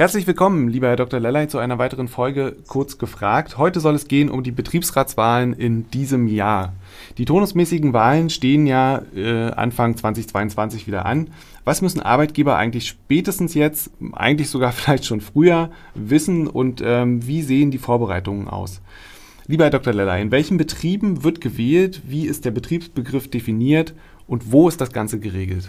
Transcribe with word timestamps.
Herzlich 0.00 0.26
willkommen, 0.26 0.68
lieber 0.68 0.88
Herr 0.88 0.96
Dr. 0.96 1.20
Lellay, 1.20 1.46
zu 1.46 1.58
einer 1.58 1.76
weiteren 1.76 2.08
Folge 2.08 2.56
Kurz 2.68 2.96
gefragt. 2.96 3.58
Heute 3.58 3.80
soll 3.80 3.94
es 3.94 4.08
gehen 4.08 4.30
um 4.30 4.42
die 4.42 4.50
Betriebsratswahlen 4.50 5.52
in 5.52 5.90
diesem 5.90 6.26
Jahr. 6.26 6.72
Die 7.18 7.26
turnusmäßigen 7.26 7.92
Wahlen 7.92 8.30
stehen 8.30 8.66
ja 8.66 9.02
äh, 9.14 9.50
Anfang 9.50 9.98
2022 9.98 10.86
wieder 10.86 11.04
an. 11.04 11.28
Was 11.66 11.82
müssen 11.82 12.00
Arbeitgeber 12.00 12.56
eigentlich 12.56 12.88
spätestens 12.88 13.52
jetzt, 13.52 13.90
eigentlich 14.14 14.48
sogar 14.48 14.72
vielleicht 14.72 15.04
schon 15.04 15.20
früher, 15.20 15.70
wissen 15.94 16.46
und 16.46 16.80
ähm, 16.82 17.26
wie 17.26 17.42
sehen 17.42 17.70
die 17.70 17.76
Vorbereitungen 17.76 18.48
aus? 18.48 18.80
Lieber 19.48 19.64
Herr 19.64 19.70
Dr. 19.70 19.92
Lellay, 19.92 20.22
in 20.22 20.30
welchen 20.30 20.56
Betrieben 20.56 21.24
wird 21.24 21.42
gewählt? 21.42 22.00
Wie 22.06 22.26
ist 22.26 22.46
der 22.46 22.52
Betriebsbegriff 22.52 23.28
definiert 23.28 23.92
und 24.26 24.50
wo 24.50 24.66
ist 24.66 24.80
das 24.80 24.92
Ganze 24.92 25.20
geregelt? 25.20 25.68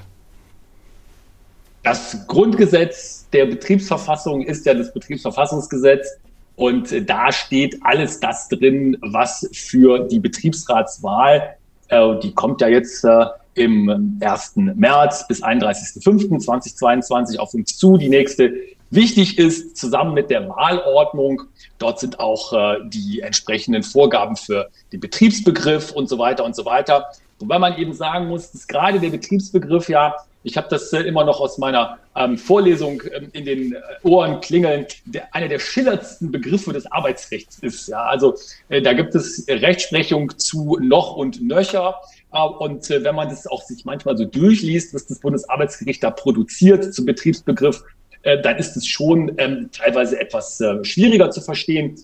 Das 1.83 2.25
Grundgesetz 2.27 3.20
der 3.33 3.45
Betriebsverfassung 3.45 4.41
ist 4.41 4.65
ja 4.65 4.73
das 4.73 4.93
Betriebsverfassungsgesetz. 4.93 6.07
Und 6.55 7.09
da 7.09 7.31
steht 7.31 7.79
alles 7.81 8.19
das 8.19 8.47
drin, 8.49 8.97
was 9.01 9.49
für 9.53 9.99
die 10.07 10.19
Betriebsratswahl, 10.19 11.55
äh, 11.87 12.19
die 12.19 12.33
kommt 12.33 12.61
ja 12.61 12.67
jetzt 12.67 13.03
äh, 13.03 13.25
im 13.55 14.19
1. 14.21 14.53
März 14.55 15.27
bis 15.27 15.43
31.05.2022 15.43 17.37
auf 17.37 17.53
uns 17.53 17.77
zu, 17.77 17.97
die 17.97 18.09
nächste 18.09 18.53
wichtig 18.91 19.37
ist, 19.37 19.77
zusammen 19.77 20.13
mit 20.13 20.29
der 20.29 20.47
Wahlordnung. 20.49 21.43
Dort 21.79 21.99
sind 21.99 22.19
auch 22.19 22.53
äh, 22.53 22.77
die 22.87 23.21
entsprechenden 23.21 23.83
Vorgaben 23.83 24.35
für 24.35 24.69
den 24.91 24.99
Betriebsbegriff 24.99 25.91
und 25.91 26.09
so 26.09 26.17
weiter 26.19 26.45
und 26.45 26.55
so 26.55 26.65
weiter. 26.65 27.07
Wobei 27.41 27.59
man 27.59 27.77
eben 27.77 27.93
sagen 27.93 28.27
muss, 28.27 28.51
dass 28.51 28.67
gerade 28.67 28.99
der 28.99 29.09
Betriebsbegriff 29.09 29.89
ja 29.89 30.15
ich 30.43 30.57
habe 30.57 30.67
das 30.69 30.91
äh, 30.93 31.01
immer 31.01 31.23
noch 31.23 31.39
aus 31.39 31.57
meiner 31.57 31.99
ähm, 32.15 32.37
Vorlesung 32.37 33.01
ähm, 33.13 33.29
in 33.33 33.45
den 33.45 33.73
äh, 33.73 33.77
Ohren 34.03 34.41
klingeln, 34.41 34.87
der, 35.05 35.33
einer 35.33 35.47
der 35.47 35.59
schillerndsten 35.59 36.31
Begriffe 36.31 36.73
des 36.73 36.91
Arbeitsrechts 36.91 37.59
ist. 37.59 37.87
Ja, 37.87 38.03
also 38.03 38.35
äh, 38.69 38.81
da 38.81 38.93
gibt 38.93 39.13
es 39.15 39.45
Rechtsprechung 39.47 40.37
zu 40.37 40.77
noch 40.81 41.15
und 41.15 41.41
nöcher. 41.41 41.95
Äh, 42.33 42.41
und 42.41 42.89
wenn 42.89 43.15
man 43.15 43.29
das 43.29 43.45
auch 43.47 43.61
sich 43.61 43.85
manchmal 43.85 44.17
so 44.17 44.25
durchliest, 44.25 44.93
was 44.93 45.05
das 45.05 45.19
Bundesarbeitsgericht 45.19 46.03
da 46.03 46.11
produziert 46.11 46.93
zum 46.93 47.05
Betriebsbegriff, 47.05 47.83
dann 48.23 48.57
ist 48.57 48.77
es 48.77 48.85
schon 48.85 49.31
ähm, 49.37 49.71
teilweise 49.71 50.19
etwas 50.19 50.61
schwieriger 50.83 51.31
zu 51.31 51.41
verstehen. 51.41 51.95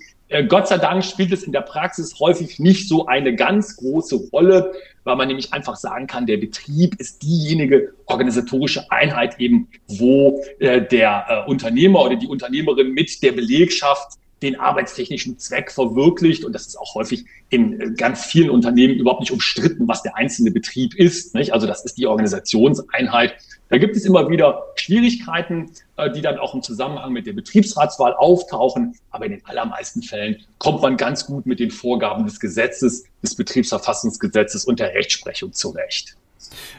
Gott 0.50 0.68
sei 0.68 0.78
Dank 0.78 1.06
spielt 1.06 1.32
es 1.32 1.44
in 1.44 1.54
der 1.54 1.62
Praxis 1.62 2.20
häufig 2.20 2.60
nicht 2.60 2.90
so 2.90 3.06
eine 3.06 3.34
ganz 3.36 3.78
große 3.78 4.30
Rolle, 4.34 4.74
weil 5.06 5.16
man 5.16 5.30
nämlich 5.30 5.54
einfach 5.54 5.78
sagen 5.78 6.06
kann, 6.06 6.26
der 6.26 6.36
Betrieb 6.36 7.00
ist 7.00 7.24
diejenige 7.24 7.94
organisatorische 8.08 8.92
Einheit 8.92 9.40
eben, 9.40 9.70
wo 9.88 10.44
äh, 10.60 10.82
der 10.82 11.46
äh, 11.48 11.50
Unternehmer 11.50 12.02
oder 12.02 12.18
die 12.18 12.28
Unternehmerin 12.28 12.92
mit 12.92 13.24
der 13.24 13.32
Belegschaft 13.32 14.18
den 14.42 14.60
arbeitstechnischen 14.60 15.40
Zweck 15.40 15.72
verwirklicht. 15.72 16.46
Und 16.46 16.54
das 16.54 16.68
ist 16.68 16.78
auch 16.78 16.96
häufig 16.96 17.26
in 17.50 17.80
äh, 17.80 17.92
ganz 17.92 18.26
vielen 18.26 18.50
Unternehmen 18.50 18.96
überhaupt 18.96 19.22
nicht 19.22 19.32
umstritten, 19.32 19.88
was 19.88 20.04
der 20.04 20.16
einzelne 20.16 20.52
Betrieb 20.52 20.96
ist. 20.96 21.34
Nicht? 21.34 21.54
Also 21.54 21.68
das 21.68 21.84
ist 21.86 21.98
die 21.98 22.08
Organisationseinheit. 22.08 23.36
Da 23.70 23.78
gibt 23.78 23.96
es 23.96 24.06
immer 24.06 24.30
wieder 24.30 24.64
Schwierigkeiten, 24.76 25.72
äh, 25.98 26.12
die 26.12 26.22
dann 26.22 26.38
auch 26.38 26.54
im 26.54 26.62
Zusammenhang 26.62 27.12
mit 27.14 27.28
der 27.28 27.34
Betriebsratswahl 27.34 28.14
auftauchen. 28.14 28.96
Aber 29.12 29.26
in 29.26 29.32
den 29.32 29.46
allermeisten 29.46 30.02
Fällen 30.04 30.38
kommt 30.60 30.82
man 30.82 30.98
ganz 30.98 31.26
gut 31.26 31.46
mit 31.46 31.60
den 31.60 31.72
Vorgaben 31.72 32.26
des 32.26 32.40
Gesetzes, 32.40 33.06
des 33.24 33.36
Betriebsverfassungsgesetzes 33.36 34.66
und 34.66 34.80
der 34.80 34.94
Rechtsprechung 34.94 35.54
zurecht. 35.54 36.16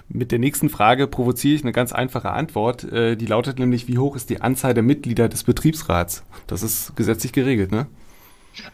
Mit 0.08 0.32
der 0.32 0.38
nächsten 0.38 0.70
Frage 0.70 1.06
provoziere 1.06 1.54
ich 1.54 1.62
eine 1.62 1.72
ganz 1.72 1.92
einfache 1.92 2.30
Antwort. 2.30 2.84
Äh, 2.84 3.16
die 3.16 3.26
lautet 3.26 3.58
nämlich, 3.58 3.88
wie 3.88 3.98
hoch 3.98 4.16
ist 4.16 4.30
die 4.30 4.40
Anzahl 4.40 4.74
der 4.74 4.82
Mitglieder 4.82 5.28
des 5.28 5.44
Betriebsrats? 5.44 6.24
Das 6.46 6.62
ist 6.62 6.96
gesetzlich 6.96 7.32
geregelt, 7.32 7.72
ne? 7.72 7.86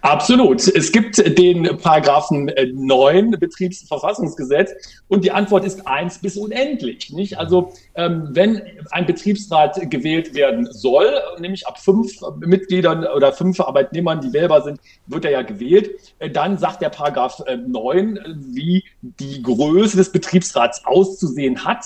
Absolut. 0.01 0.67
Es 0.69 0.93
gibt 0.93 1.19
den 1.39 1.65
Paragraphen 1.79 2.51
9 2.75 3.33
äh, 3.33 3.37
Betriebsverfassungsgesetz 3.37 4.73
und 5.09 5.25
die 5.25 5.31
Antwort 5.31 5.65
ist 5.65 5.87
eins 5.87 6.19
bis 6.19 6.37
unendlich. 6.37 7.11
Nicht? 7.11 7.39
Also 7.39 7.73
ähm, 7.95 8.29
wenn 8.31 8.63
ein 8.91 9.07
Betriebsrat 9.07 9.91
gewählt 9.91 10.35
werden 10.35 10.69
soll, 10.71 11.13
nämlich 11.39 11.67
ab 11.67 11.79
fünf 11.79 12.13
Mitgliedern 12.39 13.07
oder 13.07 13.33
fünf 13.33 13.61
Arbeitnehmern, 13.61 14.21
die 14.21 14.33
wählbar 14.33 14.63
sind, 14.63 14.81
wird 15.07 15.25
er 15.25 15.31
ja 15.31 15.43
gewählt, 15.43 15.91
äh, 16.19 16.31
dann 16.31 16.59
sagt 16.59 16.83
der 16.83 16.91
Paragraph 16.91 17.43
äh, 17.47 17.57
9, 17.57 18.19
wie 18.53 18.85
die 19.03 19.43
Größe 19.43 19.97
des 19.97 20.13
Betriebsrats 20.13 20.85
auszusehen 20.85 21.65
hat. 21.65 21.85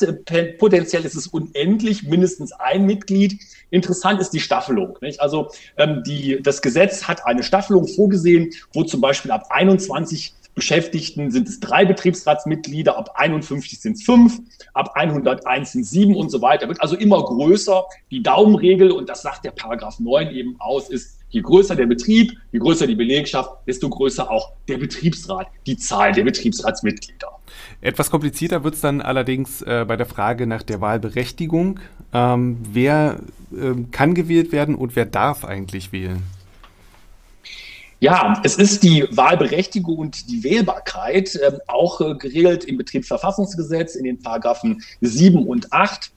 Potenziell 0.59 1.05
ist 1.05 1.15
es 1.15 1.27
unendlich, 1.27 2.05
mindestens 2.05 2.53
ein 2.53 2.87
Mitglied. 2.87 3.41
Interessant 3.71 4.21
ist 4.21 4.31
die 4.31 4.41
Staffelung. 4.41 4.97
Nicht? 5.01 5.21
Also 5.21 5.51
ähm, 5.77 6.03
die, 6.07 6.41
das 6.43 6.63
Gesetz 6.63 7.05
hat 7.07 7.27
eine 7.27 7.43
Staffelung 7.43 7.78
vorgesehen, 7.87 8.51
wo 8.73 8.85
zum 8.85 9.01
Beispiel 9.01 9.31
ab 9.31 9.47
21 9.51 10.35
Beschäftigten 10.59 11.31
sind 11.31 11.49
es 11.49 11.61
drei 11.61 11.85
Betriebsratsmitglieder, 11.85 12.99
ab 12.99 13.13
51 13.15 13.81
sind 13.81 13.93
es 13.93 14.03
fünf, 14.03 14.41
ab 14.75 14.91
101 14.97 15.71
sind 15.71 15.85
sieben 15.85 16.17
und 16.17 16.31
so 16.31 16.43
weiter. 16.43 16.67
Wird 16.67 16.83
also 16.83 16.97
immer 16.97 17.23
größer. 17.23 17.85
Die 18.11 18.25
Daumenregel, 18.25 18.91
und 18.91 19.09
das 19.09 19.23
sagt 19.23 19.45
der 19.45 19.53
Paragraph 19.53 20.01
9 20.01 20.31
eben 20.31 20.57
aus, 20.59 20.91
ist, 20.91 21.19
je 21.31 21.43
größer 21.43 21.77
der 21.77 21.87
Betrieb, 21.87 22.33
je 22.51 22.59
größer 22.59 22.89
die 22.89 22.97
Belegschaft, 22.97 23.51
desto 23.69 23.89
größer 23.89 24.29
auch 24.29 24.51
der 24.67 24.79
Betriebsrat, 24.79 25.47
die 25.67 25.77
Zahl 25.77 26.13
der 26.13 26.25
Betriebsratsmitglieder. 26.25 27.29
Etwas 27.81 28.11
komplizierter 28.11 28.65
wird 28.65 28.75
es 28.75 28.81
dann 28.81 29.01
allerdings 29.01 29.63
äh, 29.63 29.85
bei 29.87 29.97
der 29.97 30.07
Frage 30.07 30.49
nach 30.49 30.65
der 30.65 30.81
Wahlberechtigung. 30.81 31.79
Ähm, 32.13 32.59
wer 32.73 33.21
äh, 33.53 33.75
kann 33.93 34.15
gewählt 34.15 34.51
werden 34.51 34.75
und 34.75 34.97
wer 34.97 35.07
darf 35.07 35.45
eigentlich 35.45 35.93
wählen? 35.93 36.23
Ja, 38.01 38.41
es 38.45 38.55
ist 38.55 38.85
die 38.85 39.09
Wahlberechtigung 39.11 39.99
und 39.99 40.31
die 40.31 40.45
Wählbarkeit 40.45 41.35
äh, 41.35 41.59
auch 41.67 42.01
äh, 42.01 42.15
geregelt 42.15 42.65
im 42.65 42.77
Betriebsverfassungsgesetz 42.77 43.97
in 43.97 44.05
den 44.05 44.23
Paragraphen 44.23 44.85
7 45.01 45.45
und 45.45 45.73
8. 45.73 46.13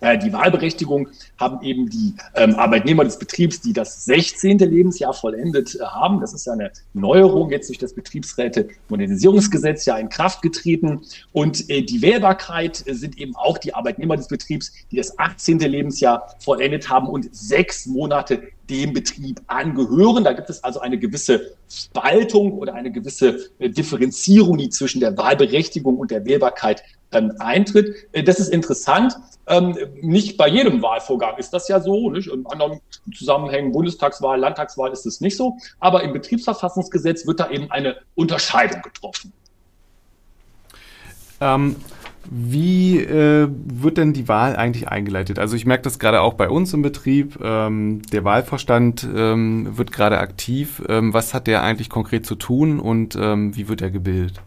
Äh, 0.00 0.18
die 0.18 0.32
Wahlberechtigung 0.32 1.08
haben 1.38 1.64
eben 1.64 1.88
die 1.88 2.14
ähm, 2.34 2.54
Arbeitnehmer 2.56 3.04
des 3.04 3.18
Betriebs, 3.18 3.60
die 3.60 3.72
das 3.72 4.04
16. 4.04 4.58
Lebensjahr 4.58 5.12
vollendet 5.12 5.74
äh, 5.74 5.84
haben. 5.84 6.20
Das 6.20 6.32
ist 6.32 6.46
ja 6.46 6.54
eine 6.54 6.70
Neuerung 6.94 7.50
jetzt 7.50 7.68
durch 7.68 7.78
das 7.78 7.94
Betriebsräte-Modernisierungsgesetz 7.94 9.84
ja 9.86 9.96
in 9.98 10.08
Kraft 10.08 10.42
getreten. 10.42 11.02
Und 11.32 11.68
äh, 11.70 11.82
die 11.82 12.02
Wählbarkeit 12.02 12.86
äh, 12.86 12.94
sind 12.94 13.18
eben 13.18 13.36
auch 13.36 13.58
die 13.58 13.74
Arbeitnehmer 13.74 14.16
des 14.16 14.28
Betriebs, 14.28 14.72
die 14.90 14.96
das 14.96 15.18
18. 15.18 15.58
Lebensjahr 15.58 16.34
vollendet 16.38 16.88
haben 16.88 17.08
und 17.08 17.34
sechs 17.34 17.86
Monate 17.86 18.42
dem 18.70 18.92
Betrieb 18.92 19.40
angehören. 19.48 20.24
Da 20.24 20.32
gibt 20.32 20.48
es 20.48 20.62
also 20.62 20.80
eine 20.80 20.98
gewisse 20.98 21.56
Spaltung 21.68 22.52
oder 22.52 22.74
eine 22.74 22.90
gewisse 22.90 23.50
äh, 23.58 23.68
Differenzierung, 23.68 24.58
die 24.58 24.70
zwischen 24.70 25.00
der 25.00 25.16
Wahlberechtigung 25.16 25.98
und 25.98 26.10
der 26.10 26.24
Wählbarkeit 26.24 26.82
ähm, 27.12 27.32
eintritt. 27.38 28.08
Äh, 28.12 28.22
das 28.22 28.40
ist 28.40 28.48
interessant. 28.48 29.14
Ähm, 29.46 29.76
nicht 30.00 30.36
bei 30.36 30.48
jedem 30.48 30.80
Wahlvorgang 30.82 31.36
ist 31.38 31.50
das 31.50 31.68
ja 31.68 31.80
so. 31.80 32.10
Nicht? 32.10 32.28
In 32.28 32.46
anderen 32.46 32.80
Zusammenhängen, 33.16 33.72
Bundestagswahl, 33.72 34.38
Landtagswahl 34.38 34.92
ist 34.92 35.06
es 35.06 35.20
nicht 35.20 35.36
so. 35.36 35.56
Aber 35.80 36.02
im 36.02 36.12
Betriebsverfassungsgesetz 36.12 37.26
wird 37.26 37.40
da 37.40 37.50
eben 37.50 37.70
eine 37.70 37.96
Unterscheidung 38.14 38.82
getroffen. 38.82 39.32
Ähm, 41.40 41.76
wie 42.30 42.98
äh, 42.98 43.48
wird 43.50 43.96
denn 43.96 44.12
die 44.12 44.28
Wahl 44.28 44.54
eigentlich 44.54 44.88
eingeleitet? 44.88 45.38
Also 45.38 45.56
ich 45.56 45.64
merke 45.66 45.82
das 45.82 45.98
gerade 45.98 46.20
auch 46.20 46.34
bei 46.34 46.48
uns 46.48 46.72
im 46.74 46.82
Betrieb. 46.82 47.38
Ähm, 47.42 48.02
der 48.12 48.24
Wahlvorstand 48.24 49.08
ähm, 49.12 49.76
wird 49.76 49.90
gerade 49.90 50.18
aktiv. 50.18 50.82
Ähm, 50.86 51.14
was 51.14 51.34
hat 51.34 51.46
der 51.46 51.62
eigentlich 51.62 51.88
konkret 51.88 52.26
zu 52.26 52.34
tun 52.34 52.78
und 52.78 53.14
wie 53.16 53.68
wird 53.68 53.82
er 53.82 53.90
gebildet? 53.90 54.42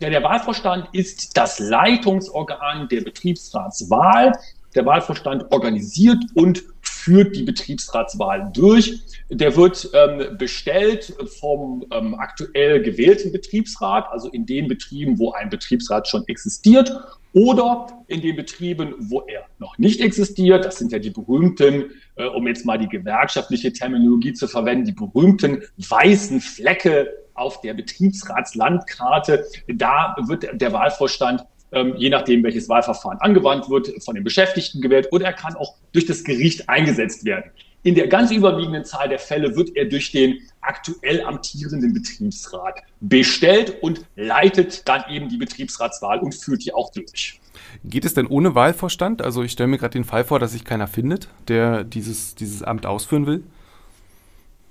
Ja, 0.00 0.08
der 0.08 0.22
Wahlvorstand 0.22 0.88
ist 0.92 1.36
das 1.36 1.58
Leitungsorgan 1.58 2.88
der 2.88 3.02
Betriebsratswahl. 3.02 4.32
Der 4.74 4.86
Wahlvorstand 4.86 5.50
organisiert 5.50 6.18
und 6.34 6.62
führt 6.82 7.34
die 7.34 7.42
Betriebsratswahl 7.42 8.50
durch. 8.52 9.00
Der 9.30 9.56
wird 9.56 9.90
ähm, 9.94 10.36
bestellt 10.36 11.14
vom 11.40 11.84
ähm, 11.90 12.14
aktuell 12.14 12.82
gewählten 12.82 13.32
Betriebsrat, 13.32 14.06
also 14.10 14.28
in 14.28 14.46
den 14.46 14.68
Betrieben, 14.68 15.18
wo 15.18 15.32
ein 15.32 15.48
Betriebsrat 15.48 16.08
schon 16.08 16.26
existiert, 16.28 16.92
oder 17.32 17.86
in 18.08 18.20
den 18.20 18.36
Betrieben, 18.36 18.94
wo 18.98 19.20
er 19.20 19.44
noch 19.58 19.78
nicht 19.78 20.00
existiert. 20.00 20.64
Das 20.64 20.78
sind 20.78 20.92
ja 20.92 20.98
die 20.98 21.10
berühmten, 21.10 21.92
äh, 22.16 22.26
um 22.26 22.46
jetzt 22.46 22.66
mal 22.66 22.78
die 22.78 22.88
gewerkschaftliche 22.88 23.72
Terminologie 23.72 24.32
zu 24.32 24.48
verwenden, 24.48 24.84
die 24.84 24.92
berühmten 24.92 25.62
weißen 25.76 26.40
Flecke 26.40 27.08
auf 27.34 27.60
der 27.60 27.74
Betriebsratslandkarte. 27.74 29.46
Da 29.68 30.16
wird 30.26 30.48
der 30.60 30.72
Wahlvorstand 30.72 31.44
ähm, 31.72 31.94
je 31.96 32.10
nachdem, 32.10 32.42
welches 32.42 32.68
Wahlverfahren 32.68 33.18
angewandt 33.20 33.68
wird, 33.70 34.02
von 34.02 34.14
den 34.14 34.24
Beschäftigten 34.24 34.80
gewählt 34.80 35.08
oder 35.12 35.26
er 35.26 35.32
kann 35.32 35.54
auch 35.56 35.74
durch 35.92 36.06
das 36.06 36.24
Gericht 36.24 36.68
eingesetzt 36.68 37.24
werden. 37.24 37.50
In 37.82 37.94
der 37.94 38.08
ganz 38.08 38.30
überwiegenden 38.30 38.84
Zahl 38.84 39.08
der 39.08 39.18
Fälle 39.18 39.56
wird 39.56 39.74
er 39.74 39.86
durch 39.86 40.12
den 40.12 40.38
aktuell 40.60 41.22
amtierenden 41.24 41.94
Betriebsrat 41.94 42.80
bestellt 43.00 43.82
und 43.82 44.04
leitet 44.16 44.86
dann 44.86 45.04
eben 45.08 45.30
die 45.30 45.38
Betriebsratswahl 45.38 46.18
und 46.18 46.34
führt 46.34 46.64
die 46.64 46.74
auch 46.74 46.92
durch. 46.92 47.40
Geht 47.84 48.04
es 48.04 48.12
denn 48.12 48.26
ohne 48.26 48.54
Wahlvorstand? 48.54 49.22
Also 49.22 49.42
ich 49.42 49.52
stelle 49.52 49.68
mir 49.68 49.78
gerade 49.78 49.92
den 49.92 50.04
Fall 50.04 50.24
vor, 50.24 50.38
dass 50.38 50.52
sich 50.52 50.64
keiner 50.64 50.88
findet, 50.88 51.28
der 51.48 51.84
dieses, 51.84 52.34
dieses 52.34 52.62
Amt 52.62 52.84
ausführen 52.84 53.26
will. 53.26 53.42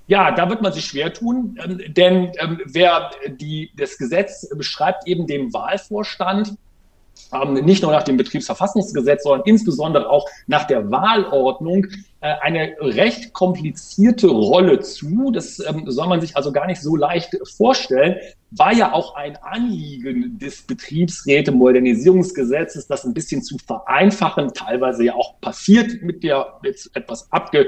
Ja, 0.05 0.31
da 0.31 0.49
wird 0.49 0.61
man 0.61 0.73
sich 0.73 0.85
schwer 0.85 1.13
tun, 1.13 1.59
ähm, 1.63 1.81
denn 1.93 2.31
ähm, 2.39 2.59
wer 2.65 3.11
die, 3.27 3.71
das 3.77 3.97
Gesetz 3.97 4.49
beschreibt 4.55 5.07
eben 5.07 5.27
dem 5.27 5.53
Wahlvorstand 5.53 6.55
nicht 7.61 7.83
nur 7.83 7.91
nach 7.91 8.03
dem 8.03 8.17
Betriebsverfassungsgesetz, 8.17 9.23
sondern 9.23 9.45
insbesondere 9.45 10.09
auch 10.09 10.27
nach 10.47 10.65
der 10.65 10.89
Wahlordnung 10.91 11.85
äh, 12.21 12.33
eine 12.41 12.75
recht 12.79 13.33
komplizierte 13.33 14.27
Rolle 14.27 14.79
zu. 14.79 15.31
Das 15.31 15.59
ähm, 15.59 15.83
soll 15.87 16.07
man 16.07 16.21
sich 16.21 16.35
also 16.35 16.51
gar 16.51 16.65
nicht 16.67 16.81
so 16.81 16.95
leicht 16.95 17.37
vorstellen. 17.55 18.15
War 18.51 18.73
ja 18.73 18.93
auch 18.93 19.15
ein 19.15 19.37
Anliegen 19.37 20.37
des 20.39 20.61
Betriebsräte-Modernisierungsgesetzes, 20.63 22.87
das 22.87 23.05
ein 23.05 23.13
bisschen 23.13 23.43
zu 23.43 23.57
vereinfachen, 23.57 24.53
teilweise 24.53 25.05
ja 25.05 25.15
auch 25.15 25.39
passiert 25.39 26.01
mit 26.01 26.23
der 26.23 26.59
jetzt 26.63 26.93
etwas 26.95 27.31
abge 27.31 27.67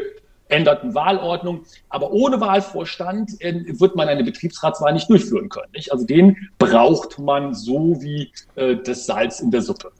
änderten 0.52 0.94
Wahlordnung. 0.94 1.62
Aber 1.90 2.12
ohne 2.12 2.40
Wahlvorstand 2.40 3.40
äh, 3.40 3.80
wird 3.80 3.96
man 3.96 4.08
eine 4.08 4.24
Betriebsratswahl 4.24 4.94
nicht 4.94 5.10
durchführen 5.10 5.50
können. 5.50 5.72
Nicht? 5.74 5.92
Also 5.92 6.06
den 6.06 6.38
braucht 6.58 7.20
man 7.20 7.54
so 7.54 8.02
wie 8.02 8.32
äh, 8.56 8.76
das 8.76 9.06
Salz 9.06 9.40
in 9.40 9.52
der 9.52 9.62
Suppe. 9.62 9.92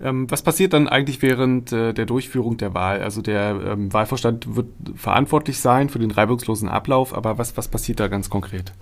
Ähm, 0.00 0.30
was 0.30 0.42
passiert 0.42 0.72
dann 0.72 0.88
eigentlich 0.88 1.22
während 1.22 1.72
äh, 1.72 1.92
der 1.92 2.06
Durchführung 2.06 2.56
der 2.56 2.74
Wahl? 2.74 3.00
Also 3.00 3.22
der 3.22 3.60
ähm, 3.66 3.92
Wahlvorstand 3.92 4.56
wird 4.56 4.66
verantwortlich 4.96 5.60
sein 5.60 5.88
für 5.88 5.98
den 5.98 6.10
reibungslosen 6.10 6.68
Ablauf, 6.68 7.14
aber 7.14 7.38
was, 7.38 7.56
was 7.56 7.68
passiert 7.68 8.00
da 8.00 8.08
ganz 8.08 8.28
konkret? 8.28 8.72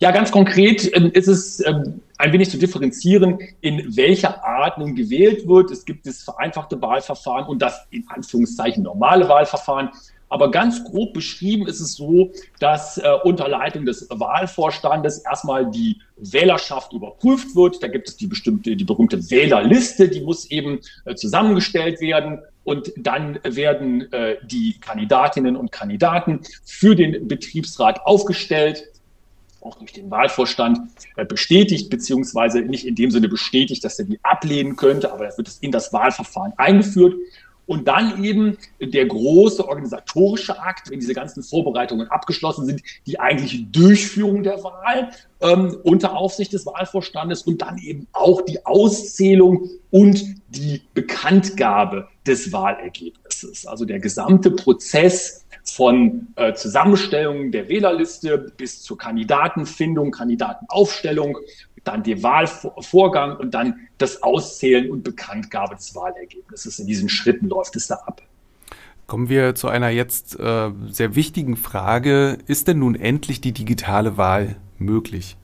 Ja, 0.00 0.12
ganz 0.12 0.30
konkret 0.30 0.94
ähm, 0.96 1.10
ist 1.12 1.26
es 1.26 1.64
ähm, 1.66 2.00
ein 2.18 2.32
wenig 2.32 2.50
zu 2.50 2.58
differenzieren, 2.58 3.38
in 3.60 3.96
welcher 3.96 4.44
Art 4.44 4.78
nun 4.78 4.94
gewählt 4.94 5.48
wird. 5.48 5.72
Es 5.72 5.84
gibt 5.84 6.06
das 6.06 6.22
vereinfachte 6.22 6.80
Wahlverfahren 6.80 7.46
und 7.46 7.60
das 7.60 7.86
in 7.90 8.04
Anführungszeichen 8.08 8.84
normale 8.84 9.28
Wahlverfahren. 9.28 9.90
Aber 10.28 10.50
ganz 10.50 10.84
grob 10.84 11.14
beschrieben 11.14 11.66
ist 11.66 11.80
es 11.80 11.94
so, 11.94 12.32
dass 12.60 12.98
äh, 12.98 13.08
unter 13.24 13.48
Leitung 13.48 13.86
des 13.86 14.06
Wahlvorstandes 14.10 15.18
erstmal 15.18 15.70
die 15.70 16.00
Wählerschaft 16.16 16.92
überprüft 16.92 17.56
wird. 17.56 17.82
Da 17.82 17.88
gibt 17.88 18.08
es 18.08 18.16
die 18.16 18.26
bestimmte, 18.26 18.76
die 18.76 18.84
berühmte 18.84 19.30
Wählerliste, 19.30 20.08
die 20.08 20.20
muss 20.20 20.50
eben 20.50 20.80
äh, 21.06 21.14
zusammengestellt 21.14 22.00
werden. 22.00 22.40
Und 22.62 22.92
dann 22.98 23.40
werden 23.42 24.12
äh, 24.12 24.36
die 24.44 24.78
Kandidatinnen 24.78 25.56
und 25.56 25.72
Kandidaten 25.72 26.40
für 26.64 26.94
den 26.94 27.26
Betriebsrat 27.26 28.04
aufgestellt 28.04 28.84
auch 29.60 29.76
durch 29.76 29.92
den 29.92 30.10
Wahlvorstand 30.10 30.80
äh, 31.16 31.24
bestätigt, 31.24 31.90
beziehungsweise 31.90 32.60
nicht 32.60 32.86
in 32.86 32.94
dem 32.94 33.10
Sinne 33.10 33.28
bestätigt, 33.28 33.84
dass 33.84 33.98
er 33.98 34.04
die 34.04 34.20
ablehnen 34.22 34.76
könnte, 34.76 35.12
aber 35.12 35.26
es 35.26 35.36
wird 35.36 35.50
in 35.60 35.72
das 35.72 35.92
Wahlverfahren 35.92 36.52
eingeführt. 36.56 37.14
Und 37.68 37.86
dann 37.86 38.24
eben 38.24 38.56
der 38.80 39.04
große 39.04 39.68
organisatorische 39.68 40.58
Akt, 40.58 40.90
wenn 40.90 41.00
diese 41.00 41.12
ganzen 41.12 41.42
Vorbereitungen 41.42 42.10
abgeschlossen 42.10 42.64
sind, 42.64 42.82
die 43.06 43.20
eigentliche 43.20 43.62
Durchführung 43.64 44.42
der 44.42 44.64
Wahl 44.64 45.10
ähm, 45.42 45.76
unter 45.84 46.16
Aufsicht 46.16 46.54
des 46.54 46.64
Wahlvorstandes 46.64 47.42
und 47.42 47.60
dann 47.60 47.76
eben 47.76 48.06
auch 48.12 48.40
die 48.40 48.64
Auszählung 48.64 49.68
und 49.90 50.24
die 50.48 50.80
Bekanntgabe 50.94 52.08
des 52.26 52.50
Wahlergebnisses. 52.52 53.66
Also 53.66 53.84
der 53.84 54.00
gesamte 54.00 54.50
Prozess 54.50 55.44
von 55.64 56.28
äh, 56.36 56.54
Zusammenstellung 56.54 57.52
der 57.52 57.68
Wählerliste 57.68 58.38
bis 58.56 58.82
zur 58.82 58.96
Kandidatenfindung, 58.96 60.10
Kandidatenaufstellung, 60.10 61.36
dann 61.88 62.02
der 62.02 62.22
Wahlvorgang 62.22 63.36
und 63.36 63.52
dann 63.54 63.88
das 63.98 64.22
Auszählen 64.22 64.90
und 64.90 65.02
Bekanntgabe 65.02 65.74
des 65.74 65.94
Wahlergebnisses. 65.94 66.78
In 66.78 66.86
diesen 66.86 67.08
Schritten 67.08 67.48
läuft 67.48 67.76
es 67.76 67.86
da 67.86 67.96
ab. 67.96 68.22
Kommen 69.06 69.30
wir 69.30 69.54
zu 69.54 69.68
einer 69.68 69.88
jetzt 69.88 70.38
äh, 70.38 70.70
sehr 70.90 71.14
wichtigen 71.14 71.56
Frage. 71.56 72.36
Ist 72.46 72.68
denn 72.68 72.80
nun 72.80 72.94
endlich 72.94 73.40
die 73.40 73.52
digitale 73.52 74.18
Wahl 74.18 74.56
möglich? 74.78 75.37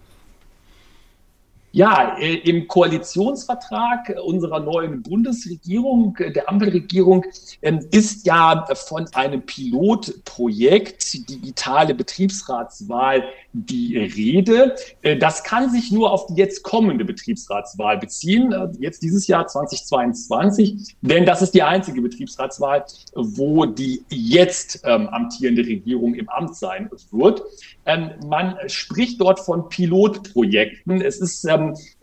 Ja, 1.74 2.16
äh, 2.20 2.34
im 2.34 2.68
Koalitionsvertrag 2.68 4.14
unserer 4.24 4.60
neuen 4.60 5.02
Bundesregierung, 5.02 6.16
der 6.16 6.48
Ampelregierung, 6.48 7.24
ähm, 7.62 7.84
ist 7.90 8.24
ja 8.28 8.64
von 8.76 9.06
einem 9.12 9.42
Pilotprojekt 9.42 11.28
digitale 11.28 11.96
Betriebsratswahl 11.96 13.24
die 13.52 13.98
Rede. 13.98 14.76
Äh, 15.02 15.16
das 15.16 15.42
kann 15.42 15.68
sich 15.68 15.90
nur 15.90 16.12
auf 16.12 16.26
die 16.26 16.34
jetzt 16.34 16.62
kommende 16.62 17.04
Betriebsratswahl 17.04 17.98
beziehen, 17.98 18.52
äh, 18.52 18.68
jetzt 18.78 19.02
dieses 19.02 19.26
Jahr 19.26 19.48
2022, 19.48 20.94
denn 21.00 21.26
das 21.26 21.42
ist 21.42 21.54
die 21.54 21.64
einzige 21.64 22.00
Betriebsratswahl, 22.00 22.84
wo 23.14 23.66
die 23.66 24.04
jetzt 24.10 24.80
ähm, 24.84 25.08
amtierende 25.08 25.62
Regierung 25.62 26.14
im 26.14 26.28
Amt 26.28 26.54
sein 26.54 26.88
wird. 27.10 27.42
Ähm, 27.84 28.10
man 28.28 28.56
spricht 28.68 29.20
dort 29.20 29.40
von 29.40 29.68
Pilotprojekten. 29.68 31.00
Es 31.00 31.18
ist 31.18 31.42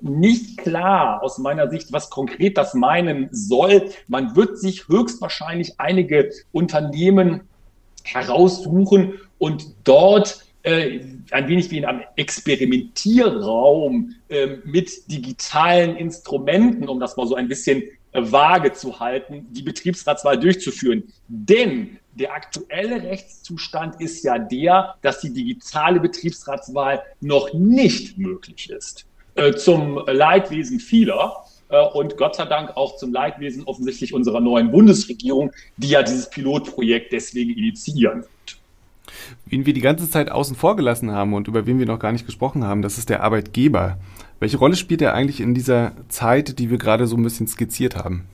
nicht 0.02 0.58
klar 0.58 1.22
aus 1.22 1.38
meiner 1.38 1.70
Sicht, 1.70 1.92
was 1.92 2.10
konkret 2.10 2.58
das 2.58 2.74
meinen 2.74 3.30
soll. 3.32 3.90
Man 4.08 4.36
wird 4.36 4.58
sich 4.58 4.88
höchstwahrscheinlich 4.88 5.80
einige 5.80 6.32
Unternehmen 6.52 7.42
heraussuchen 8.04 9.20
und 9.38 9.76
dort 9.84 10.44
äh, 10.64 11.00
ein 11.32 11.48
wenig 11.48 11.72
wie 11.72 11.80
in 11.80 11.86
einem 11.86 12.02
Experimentierraum 12.16 14.16
äh, 14.30 14.58
mit 14.64 15.12
digitalen 15.12 15.96
Instrumenten, 15.96 16.88
um 16.88 17.00
das 17.00 17.18
mal 17.18 17.28
so 17.28 17.36
ein 17.36 17.48
bisschen 17.48 17.84
äh, 18.12 18.32
vage 18.32 18.74
zu 18.74 19.00
halten, 19.00 19.48
die 19.50 19.64
Betriebsratswahl 19.64 20.40
durchzuführen. 20.40 21.04
Denn 21.28 21.98
der 22.14 22.34
aktuelle 22.34 23.02
Rechtszustand 23.02 24.02
ist 24.02 24.24
ja 24.24 24.38
der, 24.38 24.96
dass 25.02 25.22
die 25.22 25.32
digitale 25.32 26.00
Betriebsratswahl 26.00 27.02
noch 27.22 27.54
nicht 27.54 28.18
möglich 28.18 28.70
ist. 28.70 29.06
Äh, 29.36 29.54
zum 29.54 30.02
Leidwesen 30.08 30.80
vieler 30.80 31.46
äh, 31.70 31.82
und 31.94 32.18
Gott 32.18 32.36
sei 32.36 32.46
Dank 32.46 32.76
auch 32.76 32.98
zum 32.98 33.14
Leidwesen 33.14 33.64
offensichtlich 33.64 34.14
unserer 34.14 34.42
neuen 34.42 34.72
Bundesregierung, 34.72 35.52
die 35.78 35.90
ja 35.90 36.04
dieses 36.04 36.30
Pilotprojekt 36.30 37.14
deswegen 37.14 37.52
initiieren 37.52 38.22
wird. 38.22 38.58
Wen 39.46 39.66
wir 39.66 39.74
die 39.74 39.82
ganze 39.82 40.10
Zeit 40.10 40.32
außen 40.32 40.56
vor 40.56 40.76
gelassen 40.76 41.12
haben 41.12 41.34
und 41.34 41.48
über 41.48 41.66
wen 41.66 41.80
wir 41.80 41.86
noch 41.86 42.00
gar 42.00 42.12
nicht 42.12 42.26
gesprochen 42.26 42.66
haben, 42.66 42.82
das 42.82 42.98
ist 42.98 43.10
der 43.10 43.24
Arbeitgeber. 43.24 43.98
Welche 44.40 44.58
Rolle 44.58 44.76
spielt 44.76 45.02
er 45.02 45.14
eigentlich 45.14 45.40
in 45.40 45.54
dieser 45.54 45.94
Zeit, 46.10 46.60
die 46.60 46.70
wir 46.70 46.78
gerade 46.78 47.08
so 47.08 47.16
ein 47.16 47.24
bisschen 47.24 47.48
skizziert 47.48 47.96
haben? 47.96 48.28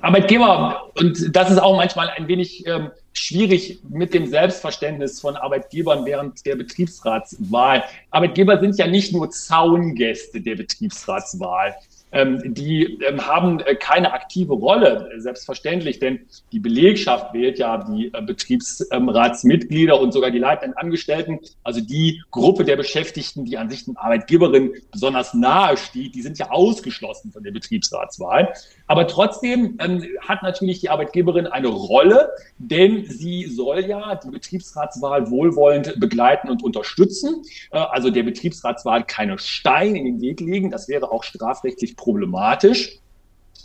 Arbeitgeber, 0.00 0.90
und 0.98 1.34
das 1.34 1.50
ist 1.50 1.58
auch 1.58 1.76
manchmal 1.76 2.08
ein 2.10 2.28
wenig 2.28 2.66
ähm, 2.66 2.90
schwierig 3.12 3.80
mit 3.88 4.14
dem 4.14 4.26
Selbstverständnis 4.26 5.20
von 5.20 5.36
Arbeitgebern 5.36 6.04
während 6.04 6.44
der 6.46 6.56
Betriebsratswahl. 6.56 7.84
Arbeitgeber 8.10 8.58
sind 8.58 8.78
ja 8.78 8.86
nicht 8.86 9.12
nur 9.12 9.30
Zaungäste 9.30 10.40
der 10.40 10.56
Betriebsratswahl. 10.56 11.74
Ähm, 12.12 12.54
die 12.54 12.98
ähm, 13.02 13.26
haben 13.26 13.60
äh, 13.60 13.74
keine 13.74 14.12
aktive 14.12 14.52
Rolle, 14.52 15.10
selbstverständlich, 15.16 15.98
denn 15.98 16.20
die 16.52 16.60
Belegschaft 16.60 17.32
wählt 17.32 17.58
ja 17.58 17.78
die 17.78 18.12
äh, 18.12 18.22
Betriebsratsmitglieder 18.22 19.98
und 19.98 20.12
sogar 20.12 20.30
die 20.30 20.38
leitenden 20.38 20.76
Angestellten, 20.76 21.40
also 21.62 21.80
die 21.80 22.22
Gruppe 22.30 22.64
der 22.64 22.76
Beschäftigten, 22.76 23.44
die 23.44 23.56
an 23.56 23.70
sich 23.70 23.86
den 23.86 23.96
Arbeitgeberinnen 23.96 24.72
besonders 24.90 25.32
nahe 25.32 25.76
steht, 25.78 26.14
die 26.14 26.22
sind 26.22 26.38
ja 26.38 26.50
ausgeschlossen 26.50 27.32
von 27.32 27.42
der 27.42 27.52
Betriebsratswahl. 27.52 28.52
Aber 28.86 29.06
trotzdem 29.06 29.78
ähm, 29.80 30.04
hat 30.20 30.42
natürlich 30.42 30.80
die 30.80 30.90
Arbeitgeberin 30.90 31.46
eine 31.46 31.68
Rolle, 31.68 32.30
denn 32.58 33.06
sie 33.06 33.46
soll 33.46 33.86
ja 33.86 34.16
die 34.16 34.30
Betriebsratswahl 34.30 35.30
wohlwollend 35.30 35.98
begleiten 35.98 36.50
und 36.50 36.62
unterstützen. 36.62 37.42
Äh, 37.70 37.78
also 37.78 38.10
der 38.10 38.22
Betriebsratswahl 38.22 39.04
keine 39.04 39.38
Steine 39.38 39.98
in 39.98 40.04
den 40.04 40.20
Weg 40.20 40.40
legen. 40.40 40.70
Das 40.70 40.88
wäre 40.88 41.10
auch 41.10 41.22
strafrechtlich 41.24 41.96
problematisch. 42.02 42.98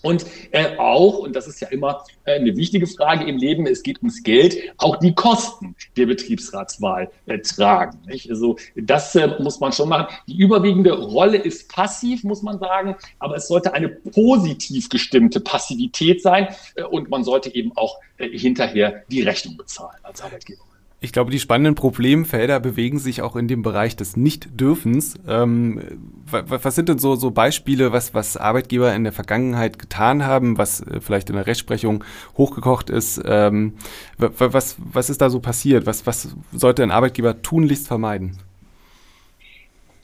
Und 0.04 0.26
äh, 0.52 0.78
auch, 0.78 1.18
und 1.18 1.36
das 1.36 1.48
ist 1.48 1.60
ja 1.60 1.70
immer 1.70 2.04
äh, 2.26 2.36
eine 2.36 2.56
wichtige 2.56 2.86
Frage 2.86 3.26
im 3.26 3.38
Leben, 3.38 3.66
es 3.66 3.82
geht 3.82 3.98
ums 3.98 4.22
Geld, 4.22 4.56
auch 4.78 4.98
die 4.98 5.16
Kosten 5.16 5.76
der 5.98 6.06
Betriebsratswahl 6.06 7.10
äh, 7.26 7.40
tragen. 7.40 7.98
Nicht? 8.06 8.30
Also 8.30 8.58
das 8.76 9.16
äh, 9.16 9.28
muss 9.40 9.60
man 9.60 9.72
schon 9.72 9.90
machen. 9.90 10.08
Die 10.28 10.38
überwiegende 10.38 10.94
Rolle 10.94 11.38
ist 11.38 11.70
passiv, 11.70 12.24
muss 12.24 12.44
man 12.44 12.60
sagen, 12.60 12.96
aber 13.18 13.38
es 13.38 13.48
sollte 13.48 13.74
eine 13.74 13.90
positiv 13.90 14.88
gestimmte 14.88 15.40
Passivität 15.40 16.22
sein 16.22 16.48
äh, 16.76 16.84
und 16.84 17.10
man 17.10 17.24
sollte 17.24 17.54
eben 17.56 17.72
auch 17.76 17.98
äh, 18.18 18.30
hinterher 18.30 19.04
die 19.10 19.24
Rechnung 19.24 19.58
bezahlen 19.58 19.98
als 20.04 20.22
Arbeitgeber. 20.22 20.62
Ich 21.00 21.12
glaube, 21.12 21.30
die 21.30 21.40
spannenden 21.40 21.76
Problemfelder 21.76 22.60
bewegen 22.60 22.98
sich 22.98 23.22
auch 23.22 23.36
in 23.36 23.48
dem 23.48 23.62
Bereich 23.62 23.96
des 23.96 24.18
Nicht-Dürfens. 24.18 25.14
Ähm, 25.28 25.80
was 26.26 26.74
sind 26.74 26.90
denn 26.90 26.98
so, 26.98 27.16
so 27.16 27.30
Beispiele, 27.30 27.92
was, 27.92 28.16
was 28.16 28.36
Arbeitgeber 28.36 28.94
in 28.96 29.04
der 29.04 29.14
Vergangenheit 29.14 29.78
getan 29.78 30.26
haben, 30.26 30.58
was 30.58 30.82
äh, 30.82 31.00
vielleicht 31.00 31.30
in 31.30 31.36
der 31.36 31.46
Rechtsprechung 31.46 32.04
hochgekocht 32.36 32.90
ist? 32.90 33.22
Ähm, 33.26 33.74
was, 34.18 34.78
was 34.80 35.12
ist 35.12 35.22
da 35.22 35.30
so 35.30 35.40
passiert? 35.40 35.86
Was, 35.86 36.08
was 36.08 36.36
sollte 36.52 36.82
ein 36.82 36.92
Arbeitgeber 36.92 37.44
tunlichst 37.44 37.88
vermeiden? 37.88 38.40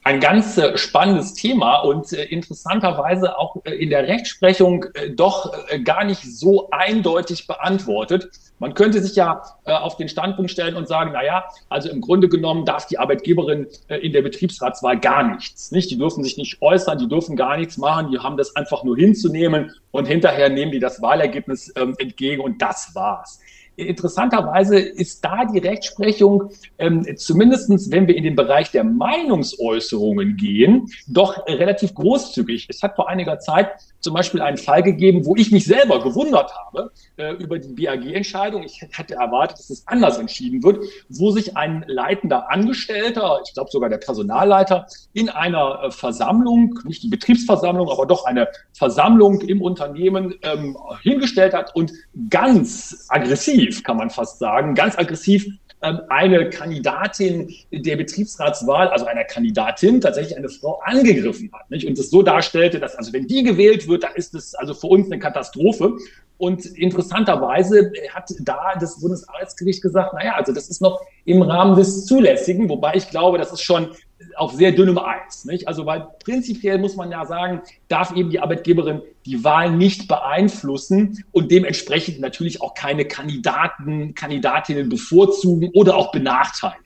Ein 0.03 0.19
ganz 0.19 0.57
äh, 0.57 0.77
spannendes 0.77 1.33
Thema 1.33 1.77
und 1.77 2.11
äh, 2.11 2.25
interessanterweise 2.25 3.37
auch 3.37 3.55
äh, 3.63 3.71
in 3.71 3.89
der 3.89 4.07
Rechtsprechung 4.07 4.85
doch 5.15 5.53
gar 5.83 6.03
nicht 6.03 6.21
so 6.23 6.69
eindeutig 6.71 7.47
beantwortet. 7.47 8.29
Man 8.59 8.73
könnte 8.73 9.01
sich 9.01 9.15
ja 9.15 9.41
auf 9.65 9.97
den 9.97 10.07
Standpunkt 10.07 10.51
stellen 10.51 10.75
und 10.75 10.87
sagen, 10.87 11.11
na 11.13 11.23
ja, 11.23 11.45
also 11.69 11.89
im 11.89 11.99
Grunde 12.01 12.29
genommen 12.29 12.65
darf 12.65 12.87
die 12.87 12.97
Arbeitgeberin 12.97 13.67
in 13.89 14.13
der 14.13 14.21
Betriebsratswahl 14.21 14.99
gar 14.99 15.35
nichts, 15.35 15.71
nicht? 15.71 15.91
Die 15.91 15.97
dürfen 15.97 16.23
sich 16.23 16.37
nicht 16.37 16.61
äußern, 16.61 16.97
die 16.97 17.07
dürfen 17.07 17.35
gar 17.35 17.57
nichts 17.57 17.77
machen, 17.77 18.11
die 18.11 18.19
haben 18.19 18.37
das 18.37 18.55
einfach 18.55 18.83
nur 18.83 18.95
hinzunehmen 18.95 19.73
und 19.91 20.07
hinterher 20.07 20.49
nehmen 20.49 20.71
die 20.71 20.79
das 20.79 21.01
Wahlergebnis 21.01 21.73
ähm, 21.75 21.95
entgegen 21.97 22.41
und 22.41 22.61
das 22.61 22.91
war's. 22.93 23.39
Interessanterweise 23.75 24.77
ist 24.77 25.23
da 25.25 25.45
die 25.45 25.59
Rechtsprechung, 25.59 26.51
ähm, 26.77 27.05
zumindestens 27.17 27.89
wenn 27.91 28.07
wir 28.07 28.15
in 28.15 28.23
den 28.23 28.35
Bereich 28.35 28.71
der 28.71 28.83
Meinungsäußerungen 28.83 30.37
gehen, 30.37 30.89
doch 31.07 31.45
relativ 31.47 31.93
großzügig. 31.95 32.67
Es 32.69 32.83
hat 32.83 32.95
vor 32.95 33.09
einiger 33.09 33.39
Zeit 33.39 33.69
zum 34.03 34.13
Beispiel 34.13 34.41
einen 34.41 34.57
Fall 34.57 34.83
gegeben, 34.83 35.25
wo 35.25 35.35
ich 35.35 35.51
mich 35.51 35.65
selber 35.65 36.03
gewundert 36.03 36.53
habe 36.53 36.91
äh, 37.15 37.31
über 37.35 37.57
die 37.57 37.73
BAG-Entscheidung. 37.73 38.63
Ich 38.63 38.81
hätte 38.91 39.15
erwartet, 39.15 39.59
dass 39.59 39.69
es 39.69 39.87
anders 39.87 40.17
entschieden 40.17 40.61
wird, 40.61 40.83
wo 41.09 41.31
sich 41.31 41.55
ein 41.55 41.85
leitender 41.87 42.51
Angestellter, 42.51 43.39
ich 43.45 43.53
glaube 43.53 43.71
sogar 43.71 43.89
der 43.89 43.97
Personalleiter, 43.97 44.87
in 45.13 45.29
einer 45.29 45.83
äh, 45.83 45.91
Versammlung, 45.91 46.79
nicht 46.83 47.01
die 47.03 47.07
Betriebsversammlung, 47.07 47.89
aber 47.89 48.05
doch 48.05 48.25
eine 48.25 48.49
Versammlung 48.73 49.39
im 49.41 49.61
Unternehmen 49.61 50.35
ähm, 50.41 50.77
hingestellt 51.01 51.53
hat 51.53 51.73
und 51.73 51.93
ganz 52.29 53.05
aggressiv, 53.07 53.83
kann 53.83 53.97
man 53.97 54.09
fast 54.09 54.39
sagen, 54.39 54.75
ganz 54.75 54.97
aggressiv 54.97 55.47
eine 55.83 56.49
Kandidatin 56.49 57.53
der 57.71 57.97
Betriebsratswahl, 57.97 58.87
also 58.87 59.05
einer 59.05 59.25
Kandidatin, 59.25 59.99
tatsächlich 59.99 60.37
eine 60.37 60.49
Frau 60.49 60.79
angegriffen 60.83 61.51
hat. 61.51 61.69
Nicht? 61.69 61.85
Und 61.85 61.99
es 61.99 62.09
so 62.09 62.23
darstellte, 62.23 62.79
dass 62.79 62.95
also 62.95 63.11
wenn 63.11 63.27
die 63.27 63.43
gewählt 63.43 63.87
wird, 63.87 64.03
dann 64.03 64.15
ist 64.15 64.33
es 64.33 64.55
also 64.55 64.73
für 64.73 64.87
uns 64.87 65.11
eine 65.11 65.19
Katastrophe. 65.19 65.97
Und 66.37 66.65
interessanterweise 66.65 67.91
hat 68.13 68.33
da 68.39 68.73
das 68.79 68.99
Bundesarbeitsgericht 68.99 69.81
gesagt, 69.81 70.13
naja, 70.13 70.33
also 70.35 70.51
das 70.51 70.69
ist 70.69 70.81
noch 70.81 71.01
im 71.25 71.41
Rahmen 71.41 71.75
des 71.75 72.05
Zulässigen, 72.05 72.69
wobei 72.69 72.95
ich 72.95 73.09
glaube, 73.09 73.37
das 73.37 73.51
ist 73.51 73.61
schon 73.61 73.89
auf 74.37 74.53
sehr 74.53 74.71
dünnem 74.71 74.97
Eis. 74.97 75.45
Nicht? 75.45 75.67
Also 75.67 75.85
weil 75.85 76.07
prinzipiell 76.23 76.77
muss 76.77 76.95
man 76.95 77.11
ja 77.11 77.25
sagen, 77.25 77.61
darf 77.87 78.15
eben 78.15 78.29
die 78.29 78.39
Arbeitgeberin 78.39 79.01
die 79.25 79.43
Wahl 79.43 79.71
nicht 79.71 80.07
beeinflussen 80.07 81.23
und 81.31 81.51
dementsprechend 81.51 82.19
natürlich 82.19 82.61
auch 82.61 82.73
keine 82.73 83.05
Kandidaten, 83.05 84.13
Kandidatinnen 84.15 84.89
bevorzugen 84.89 85.71
oder 85.73 85.95
auch 85.95 86.11
benachteiligen. 86.11 86.83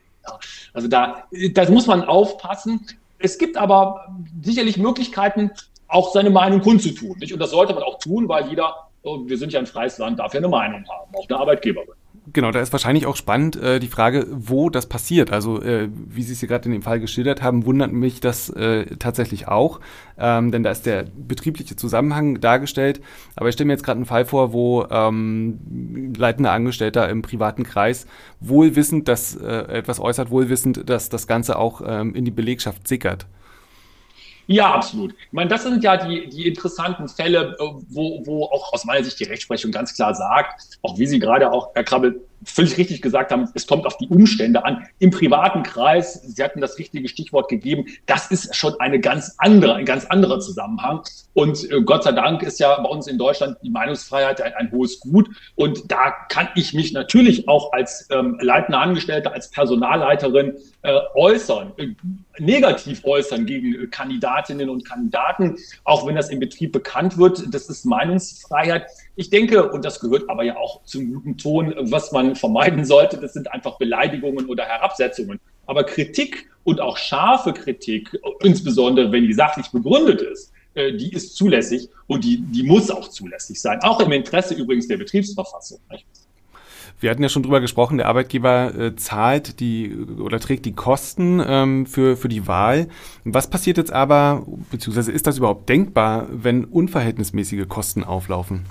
Also 0.73 0.87
da, 0.87 1.25
das 1.53 1.69
muss 1.69 1.87
man 1.87 2.03
aufpassen. 2.03 2.85
Es 3.19 3.37
gibt 3.37 3.57
aber 3.57 4.07
sicherlich 4.41 4.77
Möglichkeiten, 4.77 5.51
auch 5.87 6.11
seine 6.11 6.29
Meinung 6.29 6.61
kundzutun. 6.61 7.17
Nicht? 7.19 7.33
Und 7.33 7.39
das 7.39 7.51
sollte 7.51 7.73
man 7.73 7.83
auch 7.83 7.99
tun, 7.99 8.27
weil 8.27 8.47
jeder, 8.49 8.89
oh, 9.03 9.21
wir 9.25 9.37
sind 9.37 9.53
ja 9.53 9.59
ein 9.59 9.67
freies 9.67 9.97
Land, 9.97 10.19
darf 10.19 10.33
ja 10.33 10.39
eine 10.39 10.49
Meinung 10.49 10.83
haben, 10.87 11.15
auch 11.15 11.29
eine 11.29 11.39
Arbeitgeberin. 11.39 11.95
Genau, 12.33 12.51
da 12.51 12.59
ist 12.59 12.73
wahrscheinlich 12.73 13.05
auch 13.05 13.15
spannend 13.15 13.55
äh, 13.55 13.79
die 13.79 13.87
Frage, 13.87 14.27
wo 14.29 14.69
das 14.69 14.85
passiert. 14.85 15.31
Also 15.31 15.61
äh, 15.61 15.87
wie 15.93 16.23
Sie 16.23 16.33
es 16.33 16.39
hier 16.39 16.49
gerade 16.49 16.65
in 16.65 16.73
dem 16.73 16.81
Fall 16.81 16.99
geschildert 16.99 17.41
haben, 17.41 17.65
wundert 17.65 17.93
mich 17.93 18.19
das 18.19 18.49
äh, 18.49 18.97
tatsächlich 18.97 19.47
auch, 19.47 19.79
ähm, 20.17 20.51
denn 20.51 20.61
da 20.61 20.71
ist 20.71 20.85
der 20.85 21.05
betriebliche 21.15 21.77
Zusammenhang 21.77 22.41
dargestellt. 22.41 22.99
Aber 23.37 23.47
ich 23.47 23.53
stelle 23.53 23.67
mir 23.67 23.73
jetzt 23.73 23.83
gerade 23.83 23.99
einen 23.99 24.05
Fall 24.05 24.25
vor, 24.25 24.51
wo 24.51 24.85
ähm, 24.89 26.13
leitender 26.17 26.51
Angestellter 26.51 27.07
im 27.07 27.21
privaten 27.21 27.63
Kreis 27.63 28.07
wohlwissend, 28.41 29.07
dass 29.07 29.35
äh, 29.35 29.77
etwas 29.77 30.01
äußert, 30.01 30.29
wohlwissend, 30.29 30.89
dass 30.89 31.07
das 31.07 31.27
Ganze 31.27 31.57
auch 31.57 31.81
ähm, 31.85 32.13
in 32.13 32.25
die 32.25 32.31
Belegschaft 32.31 32.89
sickert. 32.89 33.25
Ja, 34.47 34.73
absolut. 34.73 35.11
Ich 35.11 35.33
meine, 35.33 35.49
das 35.49 35.63
sind 35.63 35.83
ja 35.83 35.97
die, 35.97 36.29
die 36.29 36.47
interessanten 36.47 37.09
Fälle, 37.09 37.55
äh, 37.59 37.63
wo, 37.89 38.25
wo 38.25 38.45
auch 38.45 38.73
aus 38.73 38.85
meiner 38.85 39.03
Sicht 39.03 39.19
die 39.19 39.25
Rechtsprechung 39.25 39.71
ganz 39.71 39.93
klar 39.93 40.15
sagt, 40.15 40.79
auch 40.81 40.97
wie 40.97 41.05
Sie 41.05 41.19
gerade 41.19 41.51
auch, 41.51 41.75
Herr 41.75 41.83
Krabbel, 41.83 42.21
völlig 42.43 42.77
richtig 42.77 43.01
gesagt 43.01 43.31
haben, 43.31 43.49
es 43.53 43.67
kommt 43.67 43.85
auf 43.85 43.97
die 43.97 44.07
Umstände 44.07 44.63
an. 44.63 44.87
Im 44.99 45.11
privaten 45.11 45.63
Kreis, 45.63 46.13
Sie 46.13 46.43
hatten 46.43 46.61
das 46.61 46.77
richtige 46.77 47.07
Stichwort 47.07 47.49
gegeben, 47.49 47.85
das 48.05 48.31
ist 48.31 48.55
schon 48.55 48.79
eine 48.79 48.99
ganz 48.99 49.35
andere, 49.37 49.75
ein 49.75 49.85
ganz 49.85 50.05
anderer 50.05 50.39
Zusammenhang. 50.39 51.01
Und 51.33 51.69
äh, 51.69 51.81
Gott 51.81 52.03
sei 52.03 52.11
Dank 52.11 52.43
ist 52.43 52.59
ja 52.59 52.79
bei 52.79 52.89
uns 52.89 53.07
in 53.07 53.17
Deutschland 53.17 53.57
die 53.63 53.69
Meinungsfreiheit 53.69 54.41
ein, 54.41 54.53
ein 54.53 54.71
hohes 54.71 54.99
Gut. 54.99 55.29
Und 55.55 55.91
da 55.91 56.11
kann 56.29 56.49
ich 56.55 56.73
mich 56.73 56.93
natürlich 56.93 57.47
auch 57.47 57.73
als 57.73 58.07
ähm, 58.11 58.37
leitender 58.41 58.79
Angestellter, 58.79 59.33
als 59.33 59.49
Personalleiterin 59.49 60.55
äh, 60.83 60.99
äußern, 61.15 61.73
äh, 61.77 61.89
negativ 62.39 63.03
äußern 63.03 63.45
gegen 63.45 63.73
äh, 63.75 63.87
Kandidatinnen 63.87 64.69
und 64.69 64.85
Kandidaten, 64.85 65.57
auch 65.83 66.07
wenn 66.07 66.15
das 66.15 66.29
im 66.29 66.39
Betrieb 66.39 66.71
bekannt 66.71 67.17
wird. 67.17 67.53
Das 67.53 67.69
ist 67.69 67.85
Meinungsfreiheit. 67.85 68.87
Ich 69.15 69.29
denke, 69.29 69.69
und 69.71 69.83
das 69.83 69.99
gehört 69.99 70.29
aber 70.29 70.43
ja 70.43 70.57
auch 70.57 70.83
zum 70.83 71.13
guten 71.13 71.37
Ton, 71.37 71.73
was 71.77 72.11
man 72.11 72.26
vermeiden 72.35 72.85
sollte, 72.85 73.17
das 73.17 73.33
sind 73.33 73.51
einfach 73.51 73.77
Beleidigungen 73.77 74.47
oder 74.47 74.65
Herabsetzungen. 74.65 75.39
Aber 75.65 75.83
Kritik 75.83 76.49
und 76.63 76.81
auch 76.81 76.97
scharfe 76.97 77.53
Kritik, 77.53 78.17
insbesondere 78.41 79.11
wenn 79.11 79.23
die 79.23 79.33
sachlich 79.33 79.67
begründet 79.71 80.21
ist, 80.21 80.51
äh, 80.73 80.93
die 80.93 81.11
ist 81.11 81.35
zulässig 81.35 81.89
und 82.07 82.23
die, 82.23 82.41
die 82.41 82.63
muss 82.63 82.91
auch 82.91 83.09
zulässig 83.09 83.59
sein. 83.59 83.79
Auch 83.81 83.99
im 83.99 84.11
Interesse 84.11 84.53
übrigens 84.53 84.87
der 84.87 84.97
Betriebsverfassung. 84.97 85.79
Wir 86.99 87.11
hatten 87.11 87.21
ja 87.21 87.29
schon 87.29 87.43
drüber 87.43 87.61
gesprochen, 87.61 87.97
der 87.97 88.07
Arbeitgeber 88.07 88.73
äh, 88.75 88.95
zahlt 88.95 89.59
die 89.59 89.95
oder 90.19 90.39
trägt 90.39 90.65
die 90.65 90.73
Kosten 90.73 91.41
ähm, 91.45 91.85
für, 91.85 92.17
für 92.17 92.27
die 92.27 92.47
Wahl. 92.47 92.87
Was 93.23 93.49
passiert 93.49 93.77
jetzt 93.77 93.93
aber, 93.93 94.45
beziehungsweise 94.71 95.11
ist 95.11 95.27
das 95.27 95.37
überhaupt 95.37 95.69
denkbar, 95.69 96.27
wenn 96.31 96.65
unverhältnismäßige 96.65 97.67
Kosten 97.67 98.03
auflaufen? 98.03 98.65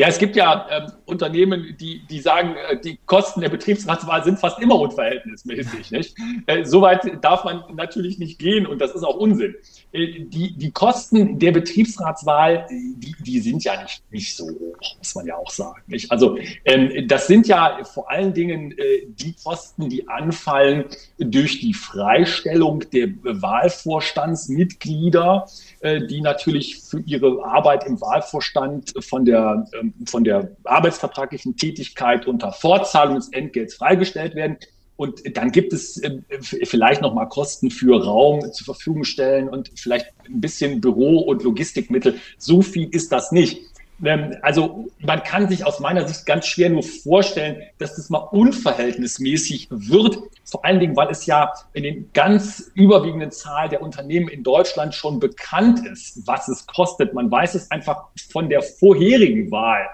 Ja, 0.00 0.08
es 0.08 0.16
gibt 0.16 0.34
ja 0.34 0.66
äh, 0.70 0.86
Unternehmen, 1.04 1.76
die, 1.78 2.00
die 2.08 2.20
sagen, 2.20 2.56
äh, 2.70 2.80
die 2.80 2.98
Kosten 3.04 3.42
der 3.42 3.50
Betriebsratswahl 3.50 4.24
sind 4.24 4.38
fast 4.38 4.58
immer 4.58 4.80
unverhältnismäßig. 4.80 5.90
Nicht? 5.92 6.16
Äh, 6.46 6.64
Soweit 6.64 7.22
darf 7.22 7.44
man 7.44 7.64
natürlich 7.74 8.18
nicht 8.18 8.38
gehen 8.38 8.66
und 8.66 8.80
das 8.80 8.94
ist 8.94 9.02
auch 9.02 9.16
Unsinn. 9.16 9.56
Äh, 9.92 10.20
die, 10.20 10.56
die 10.56 10.70
Kosten 10.70 11.38
der 11.38 11.52
Betriebsratswahl, 11.52 12.64
die, 12.70 13.14
die 13.26 13.40
sind 13.40 13.62
ja 13.62 13.82
nicht, 13.82 14.02
nicht 14.10 14.34
so 14.34 14.48
hoch, 14.48 14.78
muss 14.96 15.14
man 15.14 15.26
ja 15.26 15.36
auch 15.36 15.50
sagen. 15.50 15.82
Nicht? 15.86 16.10
Also 16.10 16.38
ähm, 16.64 17.06
das 17.06 17.26
sind 17.26 17.46
ja 17.46 17.84
vor 17.84 18.10
allen 18.10 18.32
Dingen 18.32 18.72
äh, 18.78 19.02
die 19.06 19.34
Kosten, 19.44 19.90
die 19.90 20.08
anfallen 20.08 20.86
durch 21.18 21.60
die 21.60 21.74
Freistellung 21.74 22.84
der 22.90 23.08
Wahlvorstandsmitglieder, 23.22 25.46
äh, 25.80 26.06
die 26.06 26.22
natürlich 26.22 26.80
für 26.80 27.00
ihre 27.00 27.44
Arbeit 27.44 27.86
im 27.86 28.00
Wahlvorstand 28.00 28.94
von 29.04 29.26
der 29.26 29.66
ähm, 29.78 29.89
von 30.06 30.24
der 30.24 30.56
arbeitsvertraglichen 30.64 31.56
Tätigkeit 31.56 32.26
unter 32.26 32.52
Fortzahlung 32.52 33.16
des 33.16 33.32
Entgelts 33.32 33.74
freigestellt 33.74 34.34
werden. 34.34 34.56
Und 34.96 35.22
dann 35.34 35.50
gibt 35.50 35.72
es 35.72 35.96
äh, 36.02 36.20
vielleicht 36.40 37.00
noch 37.00 37.14
mal 37.14 37.24
Kosten 37.24 37.70
für 37.70 38.04
Raum 38.04 38.52
zur 38.52 38.66
Verfügung 38.66 39.04
stellen 39.04 39.48
und 39.48 39.70
vielleicht 39.74 40.06
ein 40.28 40.42
bisschen 40.42 40.82
Büro- 40.82 41.20
und 41.20 41.42
Logistikmittel. 41.42 42.18
So 42.36 42.60
viel 42.60 42.88
ist 42.90 43.10
das 43.10 43.32
nicht. 43.32 43.62
Ähm, 44.04 44.36
also 44.42 44.88
man 45.00 45.22
kann 45.22 45.48
sich 45.48 45.64
aus 45.64 45.80
meiner 45.80 46.06
Sicht 46.06 46.26
ganz 46.26 46.46
schwer 46.46 46.70
nur 46.70 46.82
vorstellen, 46.82 47.62
dass 47.78 47.96
das 47.96 48.10
mal 48.10 48.18
unverhältnismäßig 48.18 49.68
wird. 49.70 50.18
Vor 50.44 50.64
allen 50.64 50.80
Dingen, 50.80 50.96
weil 50.96 51.08
es 51.10 51.26
ja 51.26 51.52
in 51.72 51.82
den 51.82 52.10
ganz 52.12 52.70
überwiegenden 52.74 53.30
Zahl 53.30 53.68
der 53.68 53.82
Unternehmen 53.82 54.28
in 54.28 54.42
Deutschland 54.42 54.94
schon 54.94 55.20
bekannt 55.20 55.86
ist, 55.86 56.26
was 56.26 56.48
es 56.48 56.66
kostet. 56.66 57.14
Man 57.14 57.30
weiß 57.30 57.54
es 57.54 57.70
einfach 57.70 58.04
von 58.30 58.48
der 58.48 58.62
vorherigen 58.62 59.50
Wahl. 59.50 59.88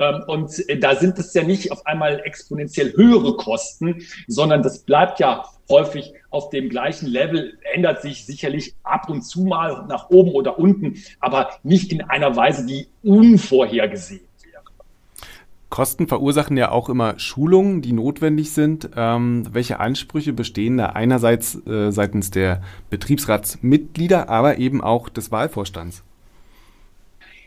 Ähm, 0.00 0.22
und 0.26 0.68
äh, 0.68 0.78
da 0.78 0.96
sind 0.96 1.18
es 1.18 1.34
ja 1.34 1.44
nicht 1.44 1.70
auf 1.70 1.86
einmal 1.86 2.22
exponentiell 2.24 2.94
höhere 2.96 3.36
Kosten, 3.36 4.02
sondern 4.26 4.62
das 4.62 4.80
bleibt 4.80 5.20
ja 5.20 5.44
häufig 5.68 6.14
auf 6.30 6.48
dem 6.50 6.68
gleichen 6.70 7.06
Level, 7.06 7.58
ändert 7.74 8.02
sich 8.02 8.24
sicherlich 8.24 8.74
ab 8.82 9.08
und 9.08 9.22
zu 9.22 9.42
mal 9.42 9.84
nach 9.88 10.10
oben 10.10 10.32
oder 10.32 10.58
unten, 10.58 10.96
aber 11.20 11.50
nicht 11.62 11.92
in 11.92 12.00
einer 12.02 12.34
Weise, 12.34 12.66
die 12.66 12.88
unvorhergesehen 13.02 14.22
wäre. 14.42 14.62
Kosten 15.68 16.08
verursachen 16.08 16.56
ja 16.56 16.70
auch 16.70 16.88
immer 16.88 17.18
Schulungen, 17.18 17.82
die 17.82 17.92
notwendig 17.92 18.52
sind. 18.52 18.90
Ähm, 18.96 19.46
welche 19.52 19.80
Ansprüche 19.80 20.32
bestehen 20.32 20.78
da 20.78 20.86
einerseits 20.86 21.54
äh, 21.66 21.92
seitens 21.92 22.30
der 22.30 22.62
Betriebsratsmitglieder, 22.88 24.30
aber 24.30 24.58
eben 24.58 24.80
auch 24.80 25.10
des 25.10 25.30
Wahlvorstands? 25.30 26.02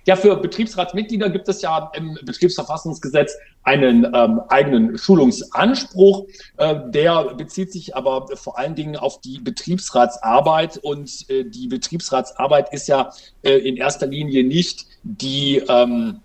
Ja, 0.05 0.17
für 0.17 0.35
Betriebsratsmitglieder 0.35 1.29
gibt 1.29 1.47
es 1.47 1.61
ja 1.61 1.91
im 1.95 2.17
Betriebsverfassungsgesetz 2.23 3.37
einen 3.63 4.05
ähm, 4.13 4.41
eigenen 4.49 4.97
Schulungsanspruch. 4.97 6.25
Äh, 6.57 6.75
der 6.87 7.35
bezieht 7.35 7.71
sich 7.71 7.95
aber 7.95 8.27
vor 8.35 8.57
allen 8.57 8.75
Dingen 8.75 8.97
auf 8.97 9.21
die 9.21 9.39
Betriebsratsarbeit 9.39 10.77
und 10.77 11.29
äh, 11.29 11.45
die 11.45 11.67
Betriebsratsarbeit 11.67 12.73
ist 12.73 12.87
ja 12.87 13.13
äh, 13.43 13.53
in 13.53 13.77
erster 13.77 14.07
Linie 14.07 14.43
nicht 14.43 14.85
die, 15.03 15.63
ähm, 15.69 16.19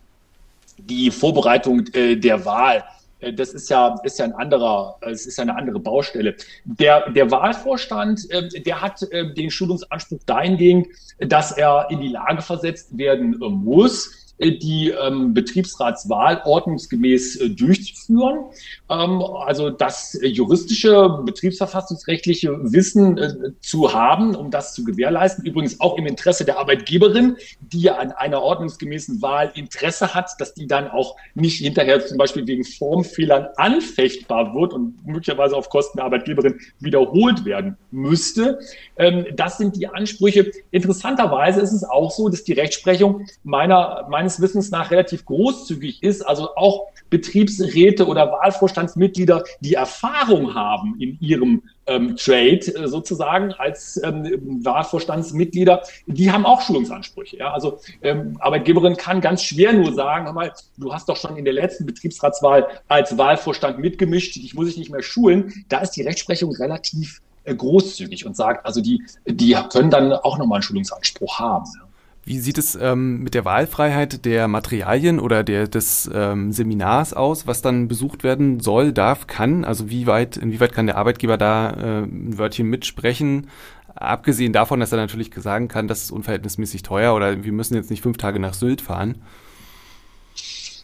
die 0.78 1.12
Vorbereitung 1.12 1.86
äh, 1.92 2.16
der 2.16 2.44
Wahl 2.44 2.82
das 3.20 3.52
ist 3.52 3.68
ja, 3.68 3.98
ist 4.04 4.18
ja 4.18 4.26
ein 4.26 4.32
anderer, 4.34 4.98
es 5.00 5.26
ist 5.26 5.40
eine 5.40 5.56
andere 5.56 5.80
Baustelle. 5.80 6.36
Der, 6.64 7.10
der 7.10 7.30
Wahlvorstand, 7.30 8.30
äh, 8.30 8.48
der 8.60 8.80
hat 8.80 9.02
äh, 9.10 9.32
den 9.34 9.50
Schulungsanspruch 9.50 10.20
dahingehend, 10.26 10.88
dass 11.18 11.52
er 11.52 11.88
in 11.90 12.00
die 12.00 12.08
Lage 12.08 12.42
versetzt 12.42 12.96
werden 12.96 13.36
muss, 13.38 14.27
die 14.40 14.90
ähm, 14.90 15.34
Betriebsratswahl 15.34 16.42
ordnungsgemäß 16.44 17.36
äh, 17.36 17.50
durchzuführen. 17.50 18.44
Ähm, 18.88 19.22
also 19.22 19.70
das 19.70 20.18
juristische, 20.22 21.20
betriebsverfassungsrechtliche 21.24 22.72
Wissen 22.72 23.18
äh, 23.18 23.34
zu 23.60 23.92
haben, 23.92 24.34
um 24.34 24.50
das 24.50 24.74
zu 24.74 24.84
gewährleisten. 24.84 25.44
Übrigens 25.44 25.80
auch 25.80 25.98
im 25.98 26.06
Interesse 26.06 26.44
der 26.44 26.58
Arbeitgeberin, 26.58 27.36
die 27.60 27.90
an 27.90 28.12
einer 28.12 28.42
ordnungsgemäßen 28.42 29.20
Wahl 29.22 29.50
Interesse 29.54 30.14
hat, 30.14 30.30
dass 30.38 30.54
die 30.54 30.66
dann 30.66 30.88
auch 30.88 31.16
nicht 31.34 31.58
hinterher 31.58 32.04
zum 32.06 32.18
Beispiel 32.18 32.46
wegen 32.46 32.64
Formfehlern 32.64 33.48
anfechtbar 33.56 34.54
wird 34.54 34.72
und 34.72 35.04
möglicherweise 35.06 35.56
auf 35.56 35.68
Kosten 35.68 35.98
der 35.98 36.04
Arbeitgeberin 36.04 36.60
wiederholt 36.78 37.44
werden 37.44 37.76
müsste. 37.90 38.60
Ähm, 38.96 39.26
das 39.34 39.58
sind 39.58 39.76
die 39.76 39.88
Ansprüche. 39.88 40.50
Interessanterweise 40.70 41.60
ist 41.60 41.72
es 41.72 41.84
auch 41.84 42.10
so, 42.10 42.28
dass 42.28 42.44
die 42.44 42.52
Rechtsprechung 42.52 43.26
meiner, 43.42 44.06
meines 44.10 44.27
meines 44.28 44.40
Wissens 44.40 44.70
nach 44.70 44.90
relativ 44.90 45.24
großzügig 45.24 46.02
ist. 46.02 46.22
Also 46.22 46.54
auch 46.54 46.88
Betriebsräte 47.10 48.06
oder 48.06 48.30
Wahlvorstandsmitglieder, 48.30 49.44
die 49.60 49.74
Erfahrung 49.74 50.54
haben 50.54 50.96
in 51.00 51.18
ihrem 51.20 51.62
ähm, 51.86 52.16
Trade 52.16 52.58
äh, 52.58 52.86
sozusagen 52.86 53.54
als 53.54 53.98
ähm, 54.04 54.60
Wahlvorstandsmitglieder, 54.62 55.82
die 56.06 56.30
haben 56.30 56.44
auch 56.44 56.60
Schulungsansprüche. 56.60 57.38
Ja? 57.38 57.52
Also 57.52 57.78
ähm, 58.02 58.36
Arbeitgeberin 58.40 58.96
kann 58.98 59.22
ganz 59.22 59.42
schwer 59.42 59.72
nur 59.72 59.94
sagen, 59.94 60.26
hör 60.26 60.34
mal, 60.34 60.52
du 60.76 60.92
hast 60.92 61.08
doch 61.08 61.16
schon 61.16 61.38
in 61.38 61.46
der 61.46 61.54
letzten 61.54 61.86
Betriebsratswahl 61.86 62.66
als 62.88 63.16
Wahlvorstand 63.16 63.78
mitgemischt, 63.78 64.36
dich 64.36 64.54
muss 64.54 64.68
ich 64.68 64.76
nicht 64.76 64.90
mehr 64.90 65.02
schulen. 65.02 65.64
Da 65.70 65.78
ist 65.78 65.92
die 65.92 66.02
Rechtsprechung 66.02 66.54
relativ 66.56 67.22
äh, 67.44 67.54
großzügig 67.54 68.26
und 68.26 68.36
sagt, 68.36 68.66
also 68.66 68.82
die, 68.82 69.02
die 69.26 69.56
können 69.72 69.90
dann 69.90 70.12
auch 70.12 70.36
nochmal 70.36 70.56
einen 70.56 70.62
Schulungsanspruch 70.62 71.38
haben. 71.38 71.64
Ja? 71.80 71.87
Wie 72.28 72.40
sieht 72.40 72.58
es 72.58 72.74
ähm, 72.74 73.22
mit 73.22 73.32
der 73.32 73.46
Wahlfreiheit 73.46 74.26
der 74.26 74.48
Materialien 74.48 75.18
oder 75.18 75.42
der, 75.42 75.66
des 75.66 76.10
ähm, 76.12 76.52
Seminars 76.52 77.14
aus, 77.14 77.46
was 77.46 77.62
dann 77.62 77.88
besucht 77.88 78.22
werden 78.22 78.60
soll, 78.60 78.92
darf, 78.92 79.26
kann? 79.26 79.64
Also 79.64 79.88
wie 79.88 80.06
weit, 80.06 80.36
inwieweit 80.36 80.74
kann 80.74 80.84
der 80.84 80.98
Arbeitgeber 80.98 81.38
da 81.38 81.70
äh, 81.70 82.02
ein 82.02 82.36
Wörtchen 82.36 82.66
mitsprechen? 82.66 83.48
Abgesehen 83.94 84.52
davon, 84.52 84.78
dass 84.78 84.92
er 84.92 84.98
natürlich 84.98 85.30
sagen 85.36 85.68
kann, 85.68 85.88
das 85.88 86.02
ist 86.02 86.10
unverhältnismäßig 86.10 86.82
teuer 86.82 87.14
oder 87.14 87.44
wir 87.44 87.52
müssen 87.52 87.76
jetzt 87.76 87.88
nicht 87.88 88.02
fünf 88.02 88.18
Tage 88.18 88.38
nach 88.40 88.52
Sylt 88.52 88.82
fahren. 88.82 89.22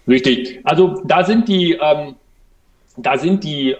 Richtig. 0.09 0.61
Also 0.65 1.03
da 1.05 1.25
sind 1.25 1.47
die, 1.47 1.73
ähm, 1.79 2.15
da 2.97 3.19
sind 3.19 3.45
die 3.45 3.73
äh, 3.73 3.77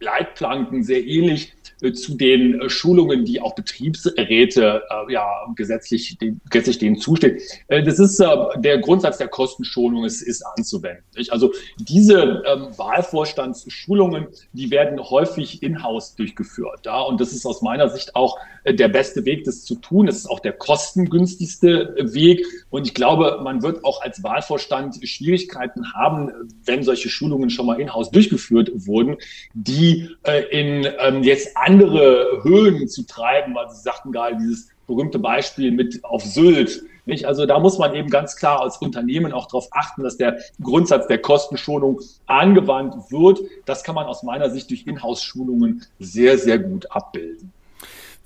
Leitplanken 0.00 0.82
sehr 0.82 1.06
ähnlich 1.06 1.52
äh, 1.52 1.63
zu 1.92 2.16
den 2.16 2.60
äh, 2.60 2.70
Schulungen, 2.70 3.24
die 3.24 3.40
auch 3.40 3.54
Betriebsräte 3.54 4.82
äh, 4.88 5.12
ja 5.12 5.26
gesetzlich, 5.54 6.18
gesetzlich 6.50 6.78
denen 6.78 6.96
zusteht. 6.96 7.42
das 7.68 7.98
ist 7.98 8.18
der 8.18 8.78
Grundsatz 8.78 9.18
der 9.18 9.28
Kostenschonung 9.28 10.04
ist, 10.04 10.22
ist 10.22 10.42
anzuwenden. 10.42 11.04
Nicht? 11.16 11.32
Also 11.32 11.52
diese 11.78 12.42
ähm, 12.46 12.68
Wahlvorstandsschulungen, 12.76 14.28
die 14.52 14.70
werden 14.70 14.98
häufig 15.00 15.62
in-house 15.62 16.14
durchgeführt. 16.16 16.86
Ja? 16.86 17.00
Und 17.00 17.20
das 17.20 17.32
ist 17.32 17.46
aus 17.46 17.62
meiner 17.62 17.88
Sicht 17.88 18.14
auch 18.16 18.38
der 18.66 18.88
beste 18.88 19.24
Weg, 19.24 19.44
das 19.44 19.64
zu 19.64 19.74
tun. 19.76 20.06
Das 20.06 20.16
ist 20.16 20.26
auch 20.26 20.40
der 20.40 20.52
kostengünstigste 20.52 21.94
Weg. 21.98 22.46
Und 22.70 22.86
ich 22.86 22.94
glaube, 22.94 23.40
man 23.42 23.62
wird 23.62 23.84
auch 23.84 24.00
als 24.00 24.22
Wahlvorstand 24.22 25.06
Schwierigkeiten 25.06 25.92
haben, 25.92 26.30
wenn 26.64 26.82
solche 26.82 27.08
Schulungen 27.08 27.50
schon 27.50 27.66
mal 27.66 27.80
in-house 27.80 28.10
durchgeführt 28.10 28.70
wurden, 28.74 29.16
die 29.52 30.08
äh, 30.22 30.42
in 30.50 30.86
ähm, 30.98 31.22
jetzt 31.22 31.56
andere 31.74 32.42
Höhen 32.42 32.88
zu 32.88 33.06
treiben. 33.06 33.56
Also 33.56 33.76
Sie 33.76 33.82
sagten 33.82 34.12
gerade 34.12 34.36
dieses 34.36 34.68
berühmte 34.86 35.18
Beispiel 35.18 35.72
mit 35.72 36.04
auf 36.04 36.22
Sylt. 36.22 36.82
Nicht? 37.06 37.26
Also 37.26 37.46
da 37.46 37.58
muss 37.58 37.78
man 37.78 37.94
eben 37.94 38.08
ganz 38.08 38.36
klar 38.36 38.60
als 38.60 38.78
Unternehmen 38.78 39.32
auch 39.32 39.46
darauf 39.46 39.68
achten, 39.72 40.02
dass 40.02 40.16
der 40.16 40.38
Grundsatz 40.62 41.06
der 41.06 41.18
Kostenschonung 41.18 42.00
angewandt 42.26 43.10
wird. 43.10 43.40
Das 43.66 43.84
kann 43.84 43.94
man 43.94 44.06
aus 44.06 44.22
meiner 44.22 44.50
Sicht 44.50 44.70
durch 44.70 44.86
Inhouse-Schulungen 44.86 45.84
sehr, 45.98 46.38
sehr 46.38 46.58
gut 46.58 46.90
abbilden. 46.90 47.52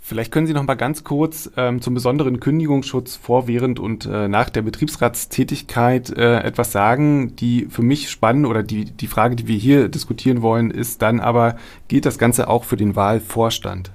Vielleicht 0.09 0.33
können 0.33 0.47
Sie 0.47 0.55
noch 0.55 0.63
mal 0.63 0.75
ganz 0.75 1.05
kurz 1.05 1.51
ähm, 1.59 1.83
zum 1.83 1.93
besonderen 1.93 2.41
Kündigungsschutz 2.41 3.17
vor, 3.17 3.47
während 3.47 3.79
und 3.79 4.07
äh, 4.07 4.27
nach 4.27 4.49
der 4.49 4.63
Betriebsratstätigkeit 4.63 6.09
äh, 6.17 6.39
etwas 6.39 6.73
sagen, 6.73 7.37
die 7.37 7.67
für 7.67 7.83
mich 7.83 8.09
spannend 8.09 8.47
oder 8.47 8.63
die, 8.63 8.87
die 8.87 9.07
Frage, 9.07 9.37
die 9.37 9.47
wir 9.47 9.59
hier 9.59 9.91
diskutieren 9.91 10.41
wollen, 10.41 10.71
ist 10.71 11.03
dann 11.03 11.21
aber, 11.21 11.57
gilt 11.89 12.07
das 12.07 12.17
Ganze 12.17 12.49
auch 12.49 12.65
für 12.65 12.79
den 12.79 12.97
Wahlvorstand? 12.97 13.91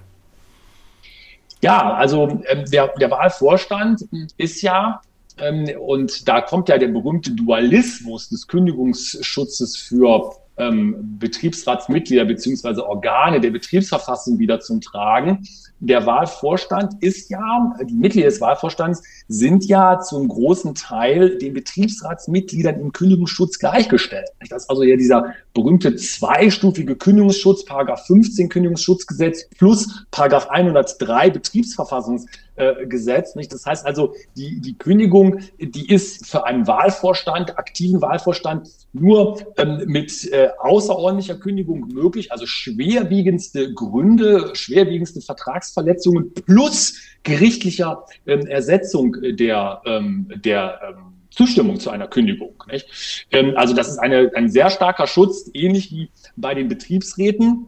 Ja, 1.62 1.96
also 1.96 2.44
ähm, 2.46 2.66
der, 2.72 2.90
der 2.90 3.10
Wahlvorstand 3.10 4.08
ist 4.38 4.62
ja 4.62 5.02
ähm, 5.40 5.68
und 5.80 6.28
da 6.28 6.42
kommt 6.42 6.70
ja 6.70 6.78
der 6.78 6.90
berühmte 6.90 7.32
Dualismus 7.32 8.30
des 8.30 8.48
Kündigungsschutzes 8.48 9.78
für 9.78 10.36
ähm, 10.58 11.18
Betriebsratsmitglieder 11.20 12.26
beziehungsweise 12.26 12.88
Organe 12.88 13.42
der 13.42 13.52
Betriebsverfassung 13.52 14.40
wieder 14.40 14.60
zum 14.60 14.82
Tragen. 14.82 15.48
Der 15.80 16.06
Wahlvorstand 16.06 17.02
ist 17.02 17.30
ja, 17.30 17.76
die 17.84 17.96
Mitglieder 17.96 18.30
des 18.30 18.40
Wahlvorstands 18.40 19.04
sind 19.28 19.66
ja 19.66 20.00
zum 20.00 20.28
großen 20.28 20.76
Teil 20.76 21.38
den 21.38 21.54
Betriebsratsmitgliedern 21.54 22.80
im 22.80 22.94
Kündigungsschutz 22.94 23.60
gleichgestellt. 23.60 24.30
Das 24.50 24.64
ist 24.64 24.70
also 24.70 24.84
ja 24.84 24.96
dieser 24.96 25.34
berühmte 25.54 25.96
zweistufige 25.96 26.96
Kündigungsschutz, 26.96 27.66
Paragraph 27.66 28.08
15 28.08 28.50
Kündigungsschutzgesetz 28.50 29.50
plus 29.58 30.06
Paragraph 30.12 30.50
103 30.50 31.30
Betriebsverfassungs 31.30 32.26
äh? 32.56 33.48
Das 33.50 33.66
heißt 33.66 33.86
also, 33.86 34.14
die, 34.36 34.60
die 34.62 34.78
Kündigung, 34.78 35.40
die 35.60 35.90
ist 35.90 36.28
für 36.28 36.46
einen 36.46 36.68
Wahlvorstand, 36.68 37.58
aktiven 37.58 38.02
Wahlvorstand, 38.02 38.70
nur 38.94 39.40
ähm, 39.58 39.82
mit 39.88 40.32
äh, 40.32 40.50
außerordentlicher 40.60 41.36
Kündigung 41.40 41.88
möglich, 41.88 42.32
also 42.32 42.46
schwerwiegendste 42.46 43.74
Gründe, 43.74 44.52
schwerwiegendste 44.54 45.22
Vertragsverletzungen 45.22 46.34
plus 46.34 47.00
gerichtlicher 47.24 48.06
ähm, 48.28 48.46
Ersetzung 48.46 49.16
der, 49.22 49.82
ähm, 49.86 50.32
der 50.44 50.80
ähm, 50.88 51.23
Zustimmung 51.36 51.80
zu 51.80 51.90
einer 51.90 52.08
Kündigung. 52.08 52.64
Nicht? 52.72 53.26
Ähm, 53.32 53.54
also 53.56 53.74
das 53.74 53.88
ist 53.90 54.00
eine, 54.00 54.32
ein 54.36 54.50
sehr 54.50 54.70
starker 54.70 55.08
Schutz, 55.08 55.50
ähnlich 55.54 55.92
wie 55.92 56.10
bei 56.36 56.54
den 56.54 56.68
Betriebsräten. 56.68 57.68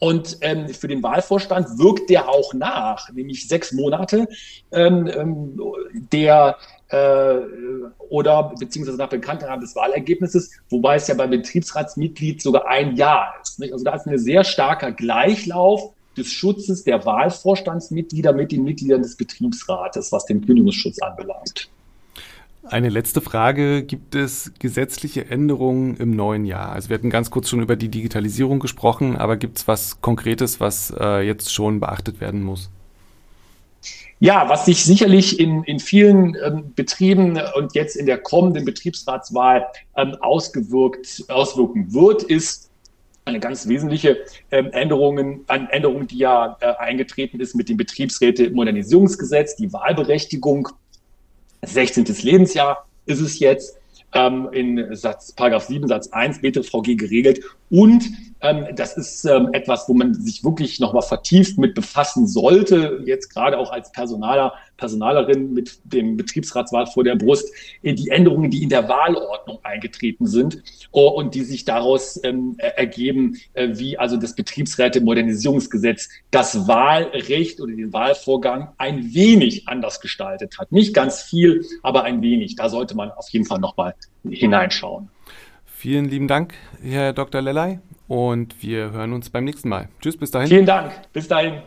Und 0.00 0.38
ähm, 0.42 0.68
für 0.68 0.86
den 0.86 1.02
Wahlvorstand 1.02 1.78
wirkt 1.78 2.08
der 2.10 2.28
auch 2.28 2.54
nach, 2.54 3.10
nämlich 3.12 3.48
sechs 3.48 3.72
Monate. 3.72 4.28
Ähm, 4.70 5.08
ähm, 5.08 5.60
der 6.12 6.56
äh, 6.88 7.38
oder 8.08 8.54
beziehungsweise 8.58 8.98
nach 8.98 9.08
Bekanntheit 9.08 9.60
des 9.60 9.74
Wahlergebnisses, 9.74 10.52
wobei 10.70 10.96
es 10.96 11.08
ja 11.08 11.14
beim 11.14 11.30
Betriebsratsmitglied 11.30 12.40
sogar 12.40 12.68
ein 12.68 12.96
Jahr 12.96 13.34
ist. 13.42 13.58
Nicht? 13.58 13.72
Also 13.72 13.84
da 13.84 13.94
ist 13.94 14.06
ein 14.06 14.18
sehr 14.18 14.44
starker 14.44 14.92
Gleichlauf 14.92 15.92
des 16.16 16.30
Schutzes 16.32 16.84
der 16.84 17.04
Wahlvorstandsmitglieder 17.04 18.32
mit 18.32 18.52
den 18.52 18.64
Mitgliedern 18.64 19.02
des 19.02 19.16
Betriebsrates, 19.16 20.12
was 20.12 20.26
den 20.26 20.44
Kündigungsschutz 20.44 21.00
anbelangt. 21.00 21.68
Eine 22.70 22.90
letzte 22.90 23.20
Frage. 23.22 23.82
Gibt 23.82 24.14
es 24.14 24.52
gesetzliche 24.58 25.30
Änderungen 25.30 25.96
im 25.96 26.10
neuen 26.10 26.44
Jahr? 26.44 26.72
Also 26.72 26.90
wir 26.90 26.94
hatten 26.98 27.08
ganz 27.08 27.30
kurz 27.30 27.48
schon 27.48 27.62
über 27.62 27.76
die 27.76 27.88
Digitalisierung 27.88 28.60
gesprochen, 28.60 29.16
aber 29.16 29.36
gibt 29.36 29.58
es 29.58 29.68
was 29.68 30.02
Konkretes, 30.02 30.60
was 30.60 30.92
äh, 30.98 31.26
jetzt 31.26 31.52
schon 31.52 31.80
beachtet 31.80 32.20
werden 32.20 32.42
muss? 32.42 32.70
Ja, 34.20 34.48
was 34.48 34.66
sich 34.66 34.84
sicherlich 34.84 35.38
in, 35.40 35.62
in 35.64 35.78
vielen 35.78 36.36
ähm, 36.44 36.72
Betrieben 36.74 37.40
und 37.54 37.74
jetzt 37.74 37.96
in 37.96 38.04
der 38.04 38.18
kommenden 38.18 38.64
Betriebsratswahl 38.64 39.66
ähm, 39.96 40.16
ausgewirkt, 40.20 41.24
auswirken 41.28 41.94
wird, 41.94 42.24
ist 42.24 42.68
eine 43.24 43.40
ganz 43.40 43.68
wesentliche 43.68 44.18
ähm, 44.50 44.70
Änderung, 44.72 45.44
eine 45.46 45.72
Änderung, 45.72 46.06
die 46.06 46.18
ja 46.18 46.56
äh, 46.60 46.74
eingetreten 46.78 47.40
ist 47.40 47.54
mit 47.54 47.68
dem 47.68 47.76
Betriebsräte-Modernisierungsgesetz, 47.76 49.56
die 49.56 49.72
Wahlberechtigung 49.72 50.68
16. 51.62 52.04
Lebensjahr 52.22 52.86
ist 53.06 53.20
es 53.20 53.38
jetzt 53.38 53.77
ähm, 54.12 54.48
in 54.52 54.94
Satz, 54.94 55.32
Paragraph 55.32 55.64
7 55.64 55.86
Satz 55.88 56.08
1 56.08 56.40
BTVG 56.40 56.96
geregelt. 56.96 57.40
Und 57.70 58.04
ähm, 58.40 58.66
das 58.74 58.96
ist 58.96 59.24
ähm, 59.24 59.48
etwas, 59.52 59.88
wo 59.88 59.94
man 59.94 60.14
sich 60.14 60.44
wirklich 60.44 60.78
nochmal 60.78 61.02
vertieft 61.02 61.58
mit 61.58 61.74
befassen 61.74 62.26
sollte, 62.26 63.02
jetzt 63.04 63.34
gerade 63.34 63.58
auch 63.58 63.72
als 63.72 63.90
Personaler, 63.90 64.54
Personalerin 64.76 65.52
mit 65.52 65.80
dem 65.84 66.16
Betriebsratswahl 66.16 66.86
vor 66.86 67.02
der 67.02 67.16
Brust, 67.16 67.52
die 67.82 68.08
Änderungen, 68.10 68.50
die 68.50 68.62
in 68.62 68.68
der 68.68 68.88
Wahlordnung 68.88 69.58
eingetreten 69.64 70.26
sind 70.26 70.62
uh, 70.94 71.08
und 71.08 71.34
die 71.34 71.42
sich 71.42 71.64
daraus 71.64 72.20
ähm, 72.22 72.54
ergeben, 72.58 73.36
äh, 73.54 73.70
wie 73.72 73.98
also 73.98 74.16
das 74.16 74.36
Betriebsräte-Modernisierungsgesetz 74.36 76.08
das 76.30 76.68
Wahlrecht 76.68 77.60
oder 77.60 77.74
den 77.74 77.92
Wahlvorgang 77.92 78.72
ein 78.78 79.12
wenig 79.12 79.66
anders 79.66 80.00
gestaltet 80.00 80.58
hat. 80.58 80.70
Nicht 80.70 80.94
ganz 80.94 81.22
viel, 81.22 81.64
aber 81.82 82.04
ein 82.04 82.22
wenig. 82.22 82.54
Da 82.54 82.68
sollte 82.68 82.94
man 82.94 83.10
auf 83.10 83.28
jeden 83.30 83.46
Fall 83.46 83.58
nochmal 83.58 83.96
hineinschauen. 84.28 85.08
Vielen 85.64 86.06
lieben 86.06 86.26
Dank, 86.26 86.54
Herr 86.82 87.12
Dr. 87.12 87.40
Lellay, 87.40 87.78
und 88.08 88.62
wir 88.62 88.90
hören 88.90 89.12
uns 89.12 89.30
beim 89.30 89.44
nächsten 89.44 89.68
Mal. 89.68 89.88
Tschüss, 90.00 90.16
bis 90.16 90.30
dahin. 90.30 90.48
Vielen 90.48 90.66
Dank. 90.66 90.92
Bis 91.12 91.28
dahin. 91.28 91.62